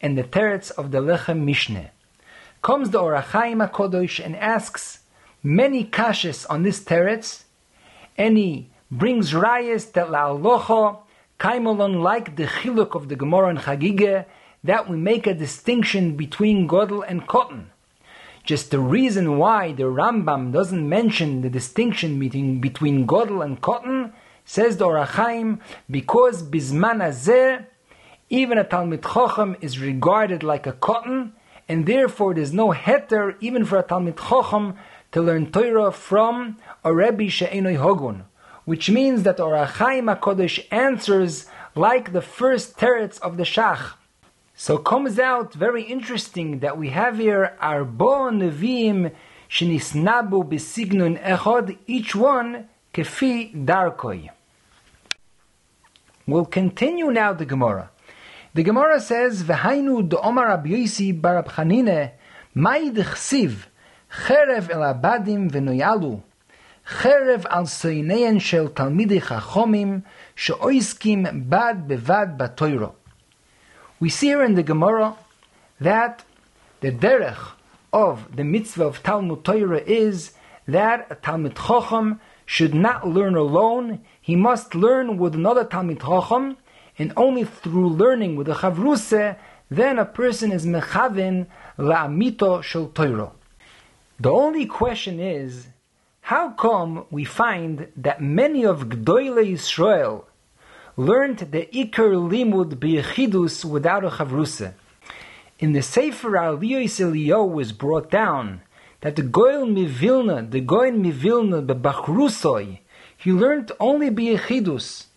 [0.00, 1.90] and the teretz of the Lechem Mishneh.
[2.62, 5.00] Comes the Ohr HaChaim HaKodosh and asks
[5.42, 7.44] many kashes on this teretz,
[8.16, 10.98] and he brings rayas that la'alocha
[11.38, 14.24] kaimolon like the chiluk of the Gemara and Chagige
[14.64, 17.70] that we make a distinction between Godel and Cotton.
[18.44, 24.12] Just the reason why the Rambam doesn't mention the distinction between, between Godel and Cotton,
[24.44, 27.66] says the Ohr HaChaim, because Bizman Azeh,
[28.30, 31.32] even a Talmid Chochem is regarded like a cotton,
[31.68, 34.76] and therefore there's no heter even for a Talmid Chochem
[35.12, 38.24] to learn Torah from a Rebbe She'enoi Hogun,
[38.64, 43.94] which means that Ohr HaChaim HaKodesh answers like the first teretz of the Shach.
[44.54, 49.12] So comes out very interesting that we have here Arbo Nevi'im
[49.48, 54.30] Shenisnabu Besignun Echod, each one kefi darkoi.
[56.26, 57.90] We'll continue now the Gemara.
[58.58, 62.10] The Gemara says, "V'hainu do Omar Rabbi Yosi bar Chanine,
[62.54, 63.66] mai dechsiv,
[64.10, 66.22] cherev el abadim v'noyalu,
[66.84, 70.02] cherev al soinein shel talmidei chachomim,
[70.34, 72.94] she'oiskim bad bevad batoiro."
[74.00, 75.14] We see here in the Gemara
[75.80, 76.24] that
[76.80, 77.52] the derech
[77.92, 80.32] of the mitzvah of Talmud Torah is
[80.66, 84.00] that a Talmud Chacham should not learn alone.
[84.20, 86.56] He must learn with another Talmud Chacham,
[86.98, 89.36] and only through learning with a Chavruse,
[89.70, 91.46] then a person is mechavin
[91.78, 93.32] la'amito shel Torah.
[94.18, 95.68] The only question is,
[96.22, 100.24] how come we find that many of Gdoile Yisrael
[100.96, 104.72] learned the Iker Limud B'Yechidus without a Chavruse?
[105.60, 108.62] In the Sefer Aliyos Eliyahu was brought down
[109.00, 112.78] that the Goen Mivilna, the Goen Mivilna, the Bachrusoi,
[113.16, 115.07] he learned only B'Yechidus.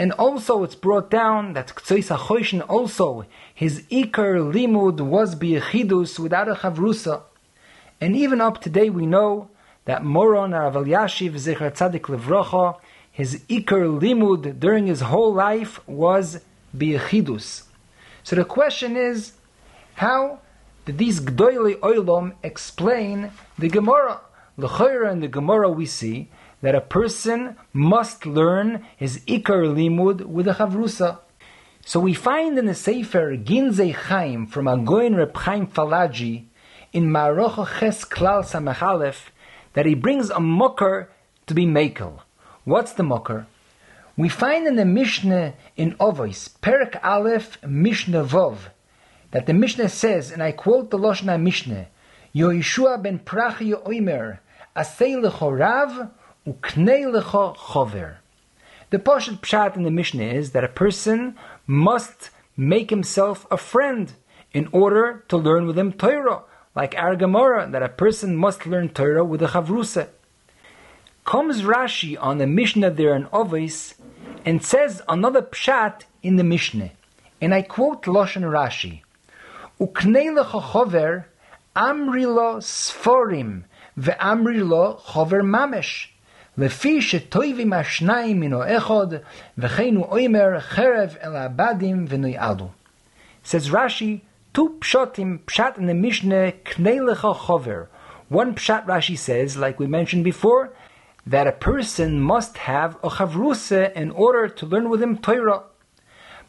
[0.00, 6.48] And also it's brought down that Ktsois HaChoshen also, his Iker Limud was B'Yechidus without
[6.48, 7.20] a Chavrusa.
[8.00, 9.50] And even up today we know
[9.84, 12.80] that Moron Rav Elyashiv Zecher Tzadik Levrocha,
[13.12, 16.40] his Iker Limud during his whole life was
[16.74, 17.64] B'Yechidus.
[18.22, 19.32] So the question is,
[19.96, 20.38] how
[20.86, 24.22] did these Gdoili Oilom explain the Gemara?
[24.56, 26.30] L'choira in the Gemara we see
[26.62, 31.18] that a person must learn his Iker Limud with a Chavrusa.
[31.84, 36.44] So we find in the Sefer Ginzei Chaim from Agoin Reb Chaim Falaji
[36.92, 39.30] in Marocha Ches Klal Samachalef
[39.72, 41.10] that he brings a mocker
[41.46, 42.20] to be makel.
[42.64, 43.46] What's the mocker?
[44.16, 48.58] We find in the Mishnah in Ovois, Perak Aleph, Mishnah Vov,
[49.30, 51.86] that the Mishnah says, and I quote the Loshna Mishnah,
[52.34, 54.40] Yoishua ben Prachia Oimer,
[54.76, 56.10] Asei lecho Rav,
[56.50, 56.56] The
[58.98, 64.12] Poshet Pshat in the Mishnah is that a person must make himself a friend
[64.52, 66.42] in order to learn with him Torah,
[66.74, 70.08] like our Gemara, that a person must learn Torah with a Chavrusa.
[71.24, 73.94] Comes Rashi on the Mishnah there in Ovis
[74.44, 76.90] and says another Pshat in the Mishnah.
[77.40, 79.02] And I quote Loshan Rashi.
[79.78, 81.26] Uknei lecho chover,
[81.76, 83.62] amri lo sforim,
[83.96, 86.09] ve'amri lo chover mamesh.
[86.59, 89.07] לפי שטויבים השניים מן האחד,
[89.57, 92.69] וכן הוא אומר חרב אל הבדים ונויעלו.
[93.43, 94.21] Says Rashi,
[94.53, 97.87] two pshatim, pshat in the Mishnah, knei lecha chover.
[98.29, 100.73] One pshat Rashi says, like we mentioned before,
[101.27, 105.63] that a person must have a chavruse in order to learn with him Torah.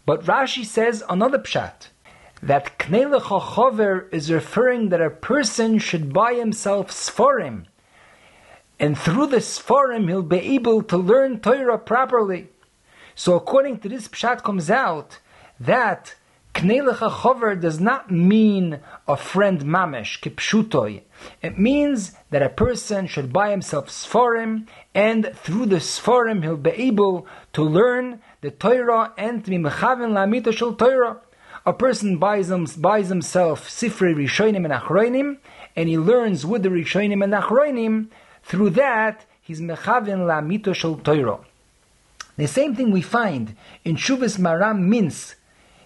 [0.06, 1.88] But Rashi says another pshat,
[2.42, 7.64] that knei lecha chover is referring that a person should buy himself sforim,
[8.81, 12.49] and through the Sforim he'll be able to learn Torah properly.
[13.13, 15.19] So according to this Pshat comes out
[15.59, 16.15] that
[16.55, 21.03] Knelecha Chover does not mean a friend mamesh, kipshutoi.
[21.43, 26.71] It means that a person should buy himself Sforim, and through the Sforim he'll be
[26.71, 31.21] able to learn the Torah and to be mechavin lamita shel Torah.
[31.65, 35.37] A person buys, him, buys himself Sifrei Rishonim and Achroinim,
[35.75, 38.07] and he learns with the Rishonim and Achroinim,
[38.43, 41.45] through that, he's mechavin la mito shel.
[42.37, 45.35] The same thing we find in Shuvas Maram Mintz,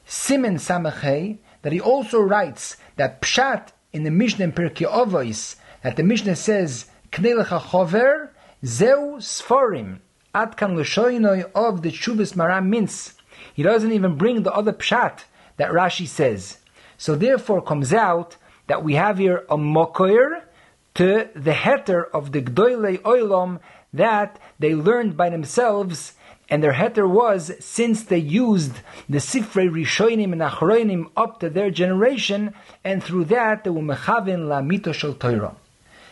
[0.07, 6.03] Simen Samachei, that he also writes that Pshat in the Mishnah in Pirkei that the
[6.03, 8.29] Mishnah says, Knelecha chover,
[8.65, 9.99] zeu sforim,
[10.33, 13.15] atkan l'shoinoi of the Shuvas Maram Mintz.
[13.53, 15.23] he doesn't even bring the other pshat
[15.57, 16.57] that Rashi says.
[16.97, 18.37] So therefore comes out
[18.67, 20.43] that we have here a mokoir
[20.95, 23.59] to the heter of the Gdoile Oilam
[23.93, 26.13] that they learned by themselves,
[26.49, 28.73] and their heter was since they used
[29.09, 34.47] the Sifrei Rishonim and Achroinim up to their generation, and through that they were mechavin
[34.47, 35.55] la mito Torah.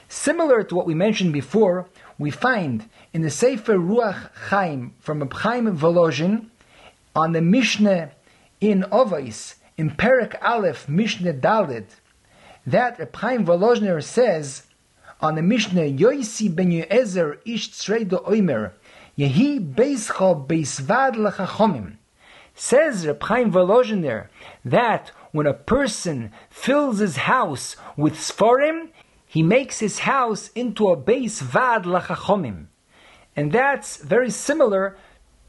[0.09, 1.87] Similar to what we mentioned before,
[2.19, 6.47] we find in the Sefer Ruach Chaim from Chaim Volozhin
[7.15, 8.11] on the Mishnah
[8.59, 11.85] in Ovais in Perak Aleph Mishnah Dalid
[12.65, 14.63] that Reb Chaim Volozhner says
[15.23, 18.73] on the Mishnah Yoisi ben Yezer ish tzreido oimer
[19.17, 21.95] yehi beischo beisvad lechachomim
[22.53, 24.27] says Reb Chaim Volozhner
[24.65, 28.89] that when a person fills his house with sforim,
[29.25, 32.65] he makes his house into a base vad lachachomim.
[33.33, 34.97] And that's very similar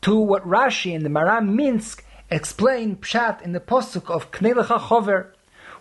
[0.02, 2.00] to what Rashi and the Maram Mintz
[2.30, 5.32] explain pshat in the posuk of Knei Chover,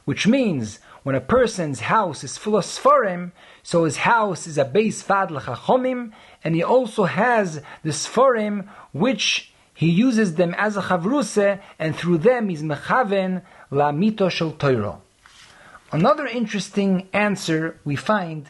[0.03, 3.31] which means when a person's house is full of sforim,
[3.61, 6.11] so his house is a base vad lachachomim,
[6.43, 12.17] and he also has the sforim which he uses them as a chavruse, and through
[12.17, 15.01] them he's mechaven la mito shel.
[15.91, 18.49] Another interesting answer we find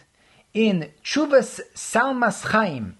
[0.54, 2.97] in Shuvas Salmas Chaim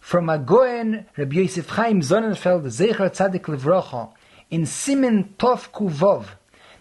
[0.00, 4.12] from Agoen Rabbi Yosef Chaim Sonnenfeld Zecher Tzadik Livrocha
[4.50, 6.35] in Simen Tov Kuvov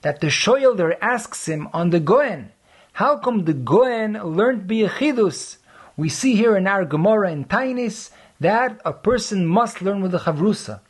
[0.06, 2.52] that the shoyelder asks him on the Goen,
[2.94, 5.58] how come the Goen learned Biyachidus?
[5.98, 10.20] We see here in our Gemara in Tainis that a person must learn with the
[10.20, 10.82] Chavrusa.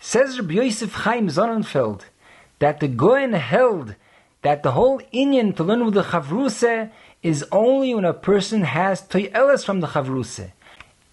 [0.00, 2.06] Says Rabbi Yosef Chaim Sonnenfeld
[2.58, 3.94] that the Goen held
[4.42, 6.90] that the whole Inyan to learn with the Chavruse
[7.22, 10.50] is only when a person has Toyeles from the Chavruse.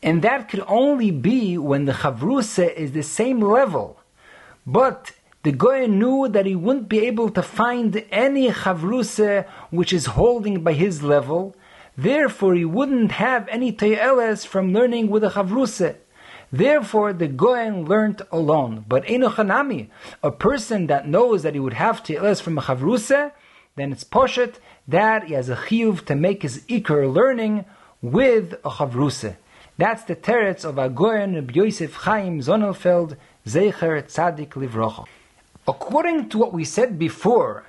[0.01, 3.99] And that could only be when the Chavruse is the same level.
[4.65, 5.11] But
[5.45, 10.63] the Goy knew that he wouldn't be able to find any Chavruse which is holding
[10.63, 11.55] by his level.
[11.95, 15.97] Therefore, he wouldn't have any Toyeles from learning with a Chavruse.
[16.51, 18.85] Therefore, the Goen learnt alone.
[18.87, 19.89] But Enochanami,
[20.23, 23.31] a person that knows that he would have to from a Chavruse,
[23.75, 24.55] then it's poshet
[24.87, 27.65] that he has a chiyuv to make his ikr learning
[28.01, 29.35] with a Chavruse.
[29.77, 33.15] That's the teretz of Agoyen Yosef Chaim Sonnenfeld
[33.45, 35.05] Zecher Tzadik Livrocha.
[35.67, 37.65] According to what we said before,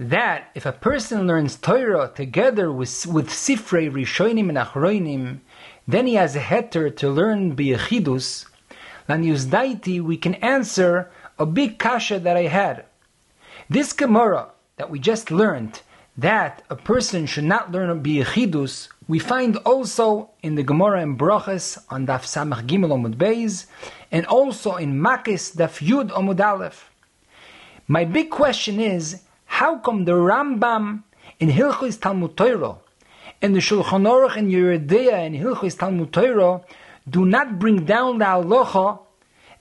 [0.00, 5.38] that if a person learns Torah together with, with Sifrei Rishonim and Achroinim,
[5.86, 8.46] then he has a heter to learn biyechidus,
[9.08, 12.84] Laniusdaiti, we can answer a big kasha that I had.
[13.70, 15.82] This Gemara that we just learned,
[16.16, 21.78] that a person should not learn biyechidus, we find also in the Gemara in Brachas
[21.88, 23.66] on Daf Samach Gimel Omud Beis,
[24.10, 26.90] and also in Makis Daf Yud Omud Aleph.
[27.90, 31.04] My big question is, how come the Rambam
[31.40, 32.76] in Hilchos Talmud Torah
[33.40, 36.60] and the Shulchan Aruch and Yeridea and Hilchos Talmud Torah
[37.08, 38.98] do not bring down the halacha,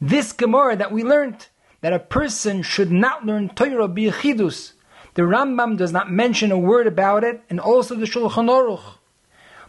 [0.02, 1.48] this Gemara that we learned,
[1.80, 4.74] that a person should not learn Torah biyachidus.
[5.14, 8.98] The Rambam does not mention a word about it, and also the Shulchan Aruch.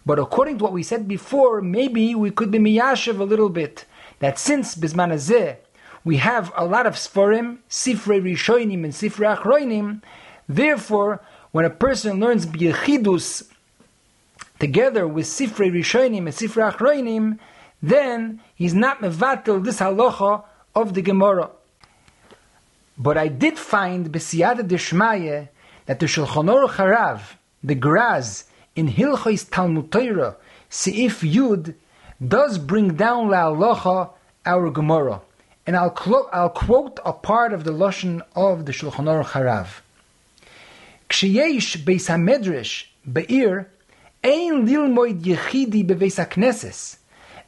[0.05, 3.85] But according to what we said before, maybe we could be miyashiv a little bit,
[4.19, 5.13] that since Bisman
[6.05, 10.03] we have a lot of Sforim, Sifrei Rishonim and Sifrei Achroinim,
[10.49, 11.21] therefore,
[11.53, 13.49] when a person learns biyachidus
[14.59, 17.39] together with Sifrei Rishonim and Sifrei Achroinim,
[17.83, 20.45] then he's not mevatel this halacha
[20.75, 21.51] of the Gemara.
[22.97, 25.49] But I did find Besiyata Deshmaye
[25.87, 27.21] that the Shulchan Aruch Harav,
[27.63, 28.45] the Graz,
[28.75, 30.37] in Hilchos Talmud Torah,
[30.71, 31.75] Seif Yud,
[32.27, 34.11] does bring down La Halacha
[34.45, 35.21] our Gemara
[35.69, 39.83] and I'll, clo- I'll quote a part of the Lashon of the Shulchan Aruch Harav.
[41.11, 43.69] Kshiyesh beis hamedrash be'ir
[44.25, 46.97] ein lilmoid yechidi beveis hakneses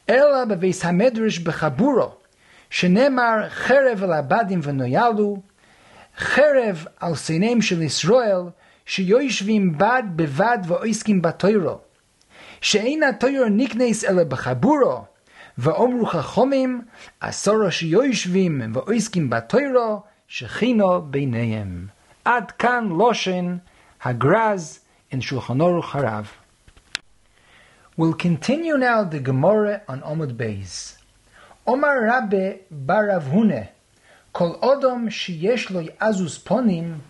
[0.07, 2.13] ela beveis hamedrash bechaburo
[2.71, 5.43] shenemar cherev el abadim v'noyalu
[6.19, 8.53] cherev al seinem shel Yisroel
[8.85, 11.81] sheyoishvim bad bevad va'oiskim batoiro
[12.61, 15.09] she'ein atoyor nikneis bechaburo
[15.61, 16.83] ואומרו חכומים,
[17.21, 21.87] עשורו שיושבים ועוסקים בתוירו, שכינו ביניהם.
[22.25, 23.57] עד כאן לושן
[24.03, 24.81] הגרז
[25.13, 26.27] in Shulchan Aruch Harav.
[27.97, 30.97] We'll continue now the Gemara on Omud Beis.
[31.67, 33.69] Omar Rabbe Barav Hune,
[34.33, 37.01] Kol Odom sheyesh lo azus ponim,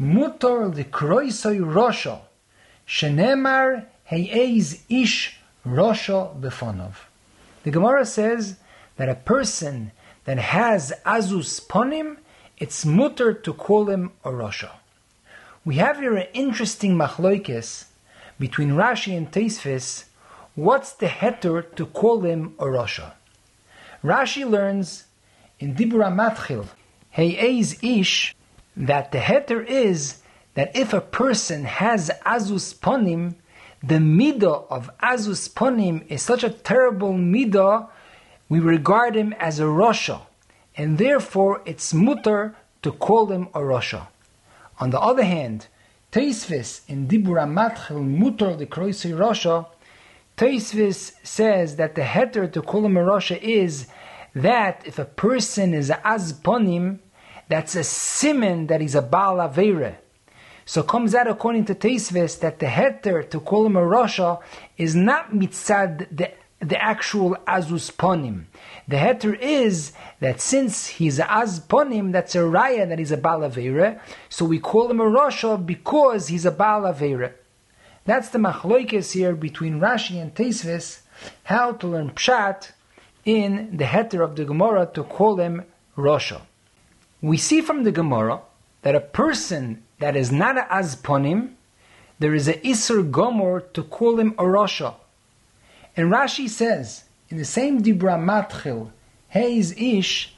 [0.00, 2.20] mutor likroisoi rosho,
[2.86, 7.11] shenemar heyeiz ish rosho befonov.
[7.64, 8.56] The Gemara says
[8.96, 9.92] that a person
[10.24, 12.18] that has azus ponim,
[12.58, 14.70] it's mutter to call him a Rasha.
[15.64, 17.84] We have here an interesting machloikis
[18.38, 20.04] between Rashi and Teisvis.
[20.56, 23.12] What's the heter to call him a Rasha?
[24.02, 25.04] Rashi learns
[25.60, 26.66] in Dibura Matchil,
[27.10, 27.38] Hey
[27.80, 28.34] Ish,
[28.76, 30.22] that the heter is
[30.54, 33.36] that if a person has azus ponim,
[33.82, 37.88] the midah of azus ponim is such a terrible midah,
[38.48, 40.20] we regard him as a rasha,
[40.76, 44.06] and therefore it's mutter to call him a rasha.
[44.78, 45.66] On the other hand,
[46.12, 49.66] Teisvis in Dibura Matchel Mutter the Kroisi Rasha,
[50.36, 53.86] Teisvis says that the heter to call him a rasha is
[54.34, 56.98] that if a person is azponim,
[57.48, 59.96] that's a simon that he's a Baal Avere.
[60.72, 64.40] So comes out according to Teisves that the heter to call him a rasha
[64.78, 68.44] is not mitzad the, the actual azus ponim.
[68.88, 73.18] The heter is that since he's a az ponim, that's a raya that he's a
[73.18, 74.00] Baal Avere,
[74.30, 77.34] so we call him a rasha because he's a Baal Avere.
[78.06, 81.02] That's the machloikes here between Rashi and Teisves,
[81.44, 82.72] how to learn pshat
[83.26, 85.66] in the heter of the Gemara to call him
[85.98, 86.40] Rasha.
[87.20, 88.40] We see from the Gemara
[88.80, 91.50] that a person that is not a Azponim,
[92.18, 94.96] there is a Isur Gomor to call him a Rasha.
[95.96, 98.90] And Rashi says, in the same Dibra Matchil,
[99.32, 100.34] Heiz Ish,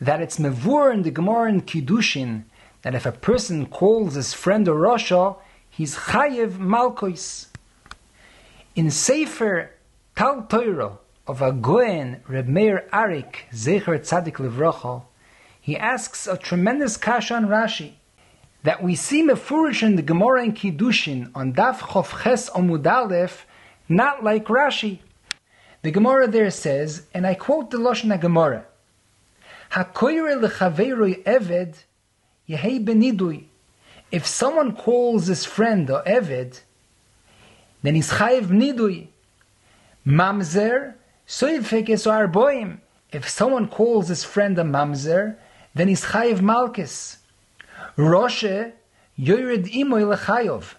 [0.00, 2.44] that it's Mevur in the Gemara in Kiddushin,
[2.80, 5.36] that if a person calls his friend a Rasha,
[5.68, 7.48] he's Chayev Malkois.
[8.74, 9.72] In Sefer
[10.16, 10.96] Tal Torah,
[11.26, 15.02] of a Goen, Reb Meir Arik, Zecher Tzadik Livrocho,
[15.60, 17.92] he asks a tremendous kasha on Rashi
[18.62, 23.46] that we see mefurish in the Gemara in Kiddushin on Daf Chof Ches Aleph,
[23.88, 24.98] not like Rashi.
[25.82, 28.64] The Gemara there says, and I quote the Lashon Gemara,
[29.72, 31.74] "Hakoyre lechaveiroi eved
[32.48, 33.46] yehei benidui."
[34.12, 36.60] If someone calls his friend or eved,
[37.82, 39.08] then he's chayiv nidui.
[40.06, 40.94] Mamzer
[41.26, 42.78] Soifekes
[43.10, 45.36] If someone calls his friend a mamzer,
[45.74, 47.16] then he's chayiv malkis.
[47.96, 48.72] Roshe
[49.16, 50.74] yored imoy lechayov.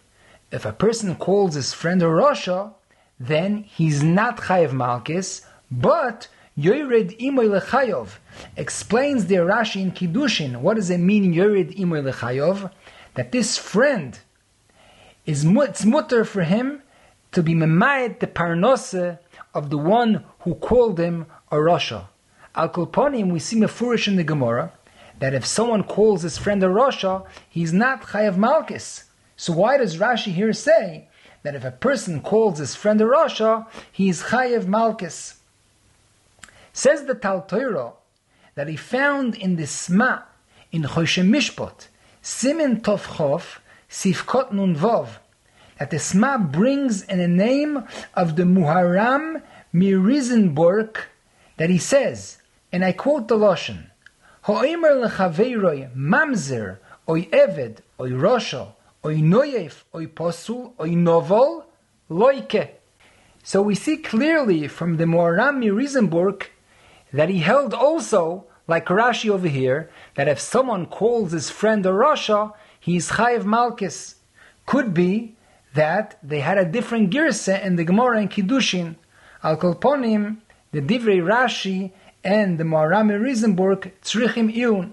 [0.51, 2.73] If a person calls his friend a rosha,
[3.19, 8.17] then he's not chayiv malkis, but yored imoy lechayov.
[8.57, 10.61] Explains the Rashi in Kiddushin.
[10.61, 12.71] What does it mean yored imoy lechayov?
[13.13, 14.19] That this friend
[15.27, 16.81] is it's mutter for him
[17.31, 19.19] to be memayet the parnose
[19.53, 22.07] of the one who called him a Rasha.
[22.55, 24.73] Al Kulponim, we see Mefurish in the Gemara
[25.19, 29.03] that if someone calls his friend a Rasha, he's not Chayav Malkis.
[29.35, 31.07] So why does Rashi here say
[31.43, 35.35] that if a person calls his friend a Rasha, he is Chayav Malkis?
[36.73, 37.93] Says the Tal Torah
[38.55, 40.23] that he found in the Sma,
[40.71, 41.87] in Choshe Mishpot,
[42.23, 43.59] Simen Tov Chof,
[43.89, 45.17] Sifkot Nun Vov,
[45.79, 47.83] that the Sma brings in the name
[48.13, 49.41] of the Muharram
[49.73, 50.97] Mirizenburg
[51.57, 52.37] that he says,
[52.71, 53.89] and I quote the Lashon,
[54.43, 58.73] Ho'imer lechaveiroi mamzer, oi eved, oi rosho,
[59.05, 61.65] oi noyef, oi posul, oi novel,
[62.09, 62.71] loike.
[63.41, 66.47] So we see clearly from the Muharram Mirizenburg
[67.13, 71.89] that he held also, like Rashi over here, that if someone calls his friend a
[71.89, 74.15] Rasha, he is Chayiv Malkis.
[74.65, 75.37] Could be
[75.73, 78.95] that they had a different girsa in the Gemara and Kiddushin.
[79.41, 80.39] Al Kolponim,
[80.73, 84.91] the Divrei Rashi and the Moarami Risenburg Tzrichim Iyun.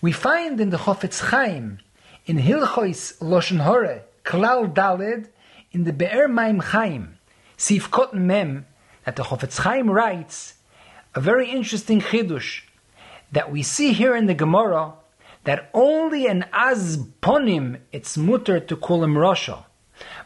[0.00, 1.78] We find in the Chofetz Chaim,
[2.26, 5.28] in Hilchois Loshen Hore, Klal Daled,
[5.72, 7.18] in the Be'er Maim Chaim,
[7.56, 8.66] Sif Kot Mem,
[9.04, 10.54] that the Chofetz Chaim writes
[11.14, 12.62] a very interesting chidush
[13.32, 14.92] that we see here in the Gemara
[15.44, 19.64] that only an azponim it's mutter to call him Rasha.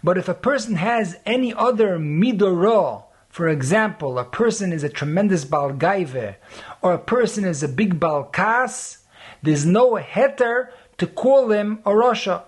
[0.04, 3.05] But if a person has any other midorah,
[3.36, 6.36] for example, a person is a tremendous balgaive,
[6.80, 9.02] or a person is a big balkas,
[9.42, 12.44] there's no heter to call him a Rasha.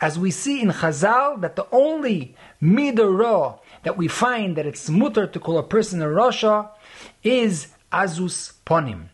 [0.00, 5.26] As we see in Chazal, that the only midorah that we find that it's mutter
[5.26, 6.68] to call a person a Rasha
[7.22, 9.06] is azus ponim.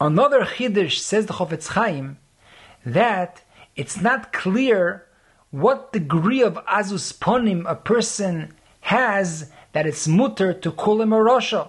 [0.00, 2.18] Another chiddush says the Chofetz Chaim
[2.84, 3.40] that
[3.76, 5.06] it's not clear
[5.52, 11.18] what degree of azus ponim a person has that it's mutter to call him a
[11.18, 11.68] rasha.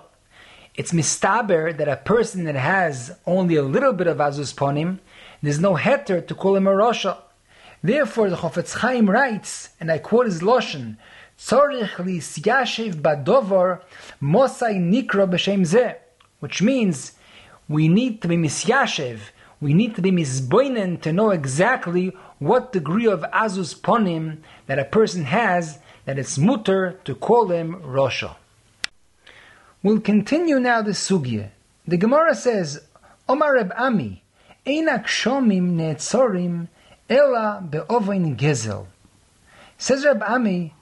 [0.76, 5.00] It's mistaber that a person that has only a little bit of azus ponim,
[5.42, 7.18] there's no heter to call him a rasha.
[7.84, 10.96] Therefore, the Chofetz Chaim writes, and I quote his lashon,
[11.38, 12.20] "Tzorich li
[12.92, 13.82] badovar
[14.22, 15.98] mosai nikro b'shem zeh."
[16.40, 17.12] which means
[17.68, 19.20] we need to be misyashev,
[19.60, 24.38] we need to be misboinen to know exactly what degree of azus ponim
[24.68, 28.38] that a person has that it's mutter to call him Rosha.
[29.84, 31.50] We'll continue now the sugya.
[31.86, 32.82] The Gemara says,
[33.28, 34.24] Omar Reb Ami,
[34.66, 36.70] Einak shomim neetzorim
[37.10, 38.86] ela be'ovain gezel.
[39.78, 40.74] Says Reb Ami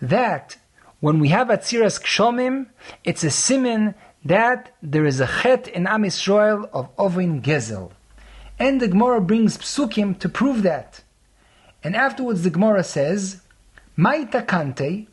[0.00, 0.56] that
[0.98, 2.66] when we have Atziras Kshomim,
[3.04, 7.92] it's a simin that there is a chet in Am Yisrael of Ovin Gezel.
[8.58, 11.02] And the Gemara brings psukim to prove that.
[11.84, 13.42] And afterwards the Gemara says,
[13.96, 15.06] Mai kante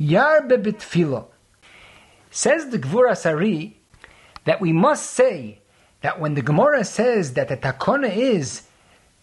[0.00, 1.26] yarbe bitfilo.
[2.30, 3.76] Says the Gvuras Ari
[4.44, 5.60] that we must say
[6.00, 8.62] that when the Gemara says that the takona is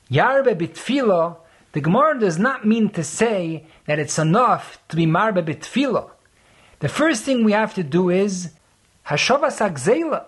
[0.09, 1.37] yarbe bitfilo,
[1.73, 6.11] the Gemara does not mean to say that it's enough to be marbe bitfilo.
[6.79, 8.51] The first thing we have to do is
[9.07, 10.25] hashavas agzela,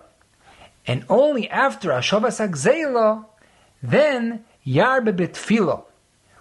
[0.86, 3.26] and only after hashavas agzela,
[3.82, 5.84] then yarbe bitfilo,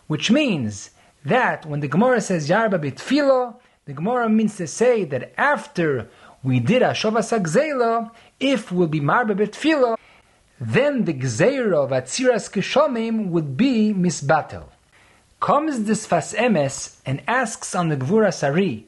[0.08, 0.92] which means
[1.26, 3.56] that when the Gemara says Yarba bitfilo,
[3.86, 6.08] the Gemara means to say that after
[6.44, 9.98] we did hashavas agzela, if we'll be marbe bitfilo,
[10.60, 14.68] then the gzeira of atziras kishomim would be misbatel
[15.44, 18.88] comes this Fas Emes and asks on the Gvuras Ari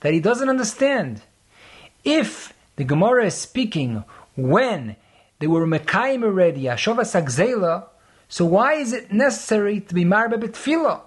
[0.00, 1.22] that he doesn't understand.
[2.02, 4.02] If the Gemara is speaking
[4.34, 4.96] when
[5.38, 7.84] they were Mekayim already, Ashova Sagzela,
[8.28, 11.02] so why is it necessary to be Marba Betfilo?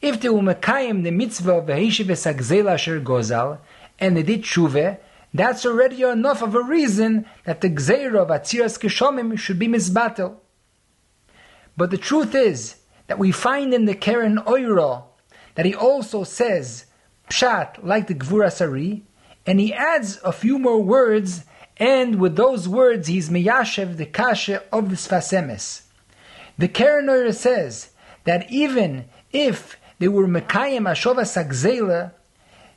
[0.00, 3.58] If they were the mitzvah of Vehishiv Sagzela Asher Gozal,
[3.98, 4.98] and they did Shuve,
[5.32, 10.36] that's already enough of a reason that the Gzeira of Atziras Kishomim should be misbatel.
[11.76, 12.76] But the truth is,
[13.10, 15.02] that we find in the Keren Oiro
[15.56, 16.84] that he also says
[17.28, 19.02] Pshat like the Gvuras Ari,
[19.44, 21.44] and he adds a few more words,
[21.76, 25.82] and with those words he's Meyashev the Kasha of the Sfas Emes.
[26.56, 27.90] The Keren Oiro says
[28.22, 32.12] that even if they were Mekayim Ashova Sagzela,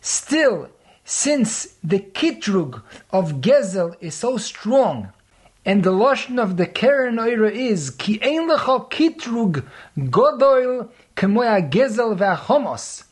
[0.02, 0.70] still,
[1.06, 5.12] since the Kitrug of Gezel is so strong,
[5.66, 9.64] and the lashon of the Keren Oira is ki ein lecha kitrug
[9.98, 13.06] godoil kemoya gezel v'achomos.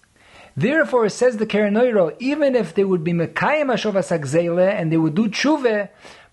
[0.58, 4.98] Therefore, says the Keren Oira, even if they would be mekayim ashovas agzele and they
[4.98, 5.88] would do tshuve,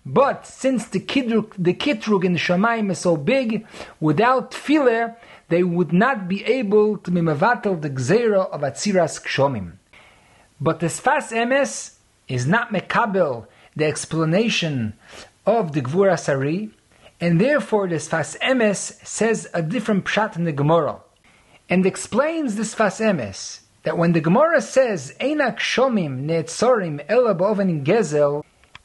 [0.05, 3.65] but since the kitrug, the kitrug in the Shamayim is so big,
[4.01, 5.15] without tefillah,
[5.49, 9.73] they would not be able to be mevatel the gzeira of atziras kshomim.
[10.61, 11.95] But the Sfas Emes
[12.27, 14.93] is not mekabel the explanation
[15.45, 16.69] of the Gvuras Ari,
[17.19, 20.99] and therefore the Sfas Emes says a different pshat in the Gemara,
[21.69, 27.83] and explains the Sfas Emes that when the Gemara says Einak Shomim Neetzorim Ela Ba'oven
[27.83, 28.43] Gezel,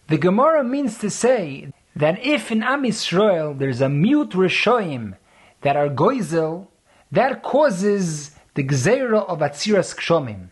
[0.08, 5.16] the Gemara means to say that if in Am Yisrael there's a mute Rishoim
[5.64, 6.68] that are Goizel,
[7.10, 10.48] that causes the Gzeira of Atziras Kshomim.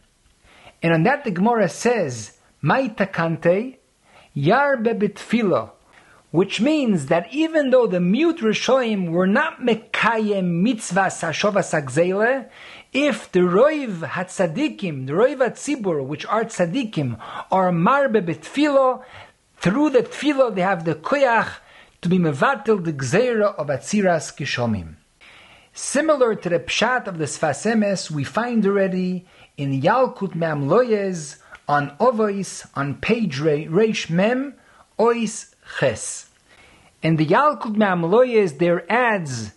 [0.82, 3.76] And on that the Gemara says, Mai takante,
[4.34, 5.70] yar bebitfilo,
[6.30, 12.48] which means that even though the mute Rishoim were not Mekayem mitzvah sashovas agzele,
[12.92, 17.18] if the Roiv Hatzadikim, the Roiv Hatzibur, which are Tzadikim,
[17.50, 19.02] are marbe betfilo,
[19.58, 21.58] through the tfilo they have the koyach
[22.00, 24.96] to be mevatel the gzeira of Atziras Kishomim.
[25.74, 29.24] Similar to the pshat of the Sfas Emes, we find already
[29.56, 34.54] in Yalkut Me'am Loez on Ovois on page Reish Mem
[34.98, 36.28] Ois Ches.
[37.02, 39.52] And the Yalkut Ma'amaloyes there adds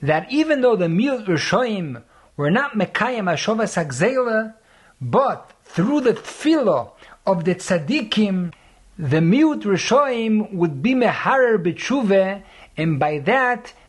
[0.00, 2.02] that even though the Mil Rishoim
[2.34, 4.54] were not Mekayim Ashovas Hagzela,
[5.02, 6.92] but through the tefillah
[7.26, 8.54] of the tzaddikim,
[8.98, 12.42] the miut rishoim would be meharer b'tshuve,
[12.76, 13.74] and by that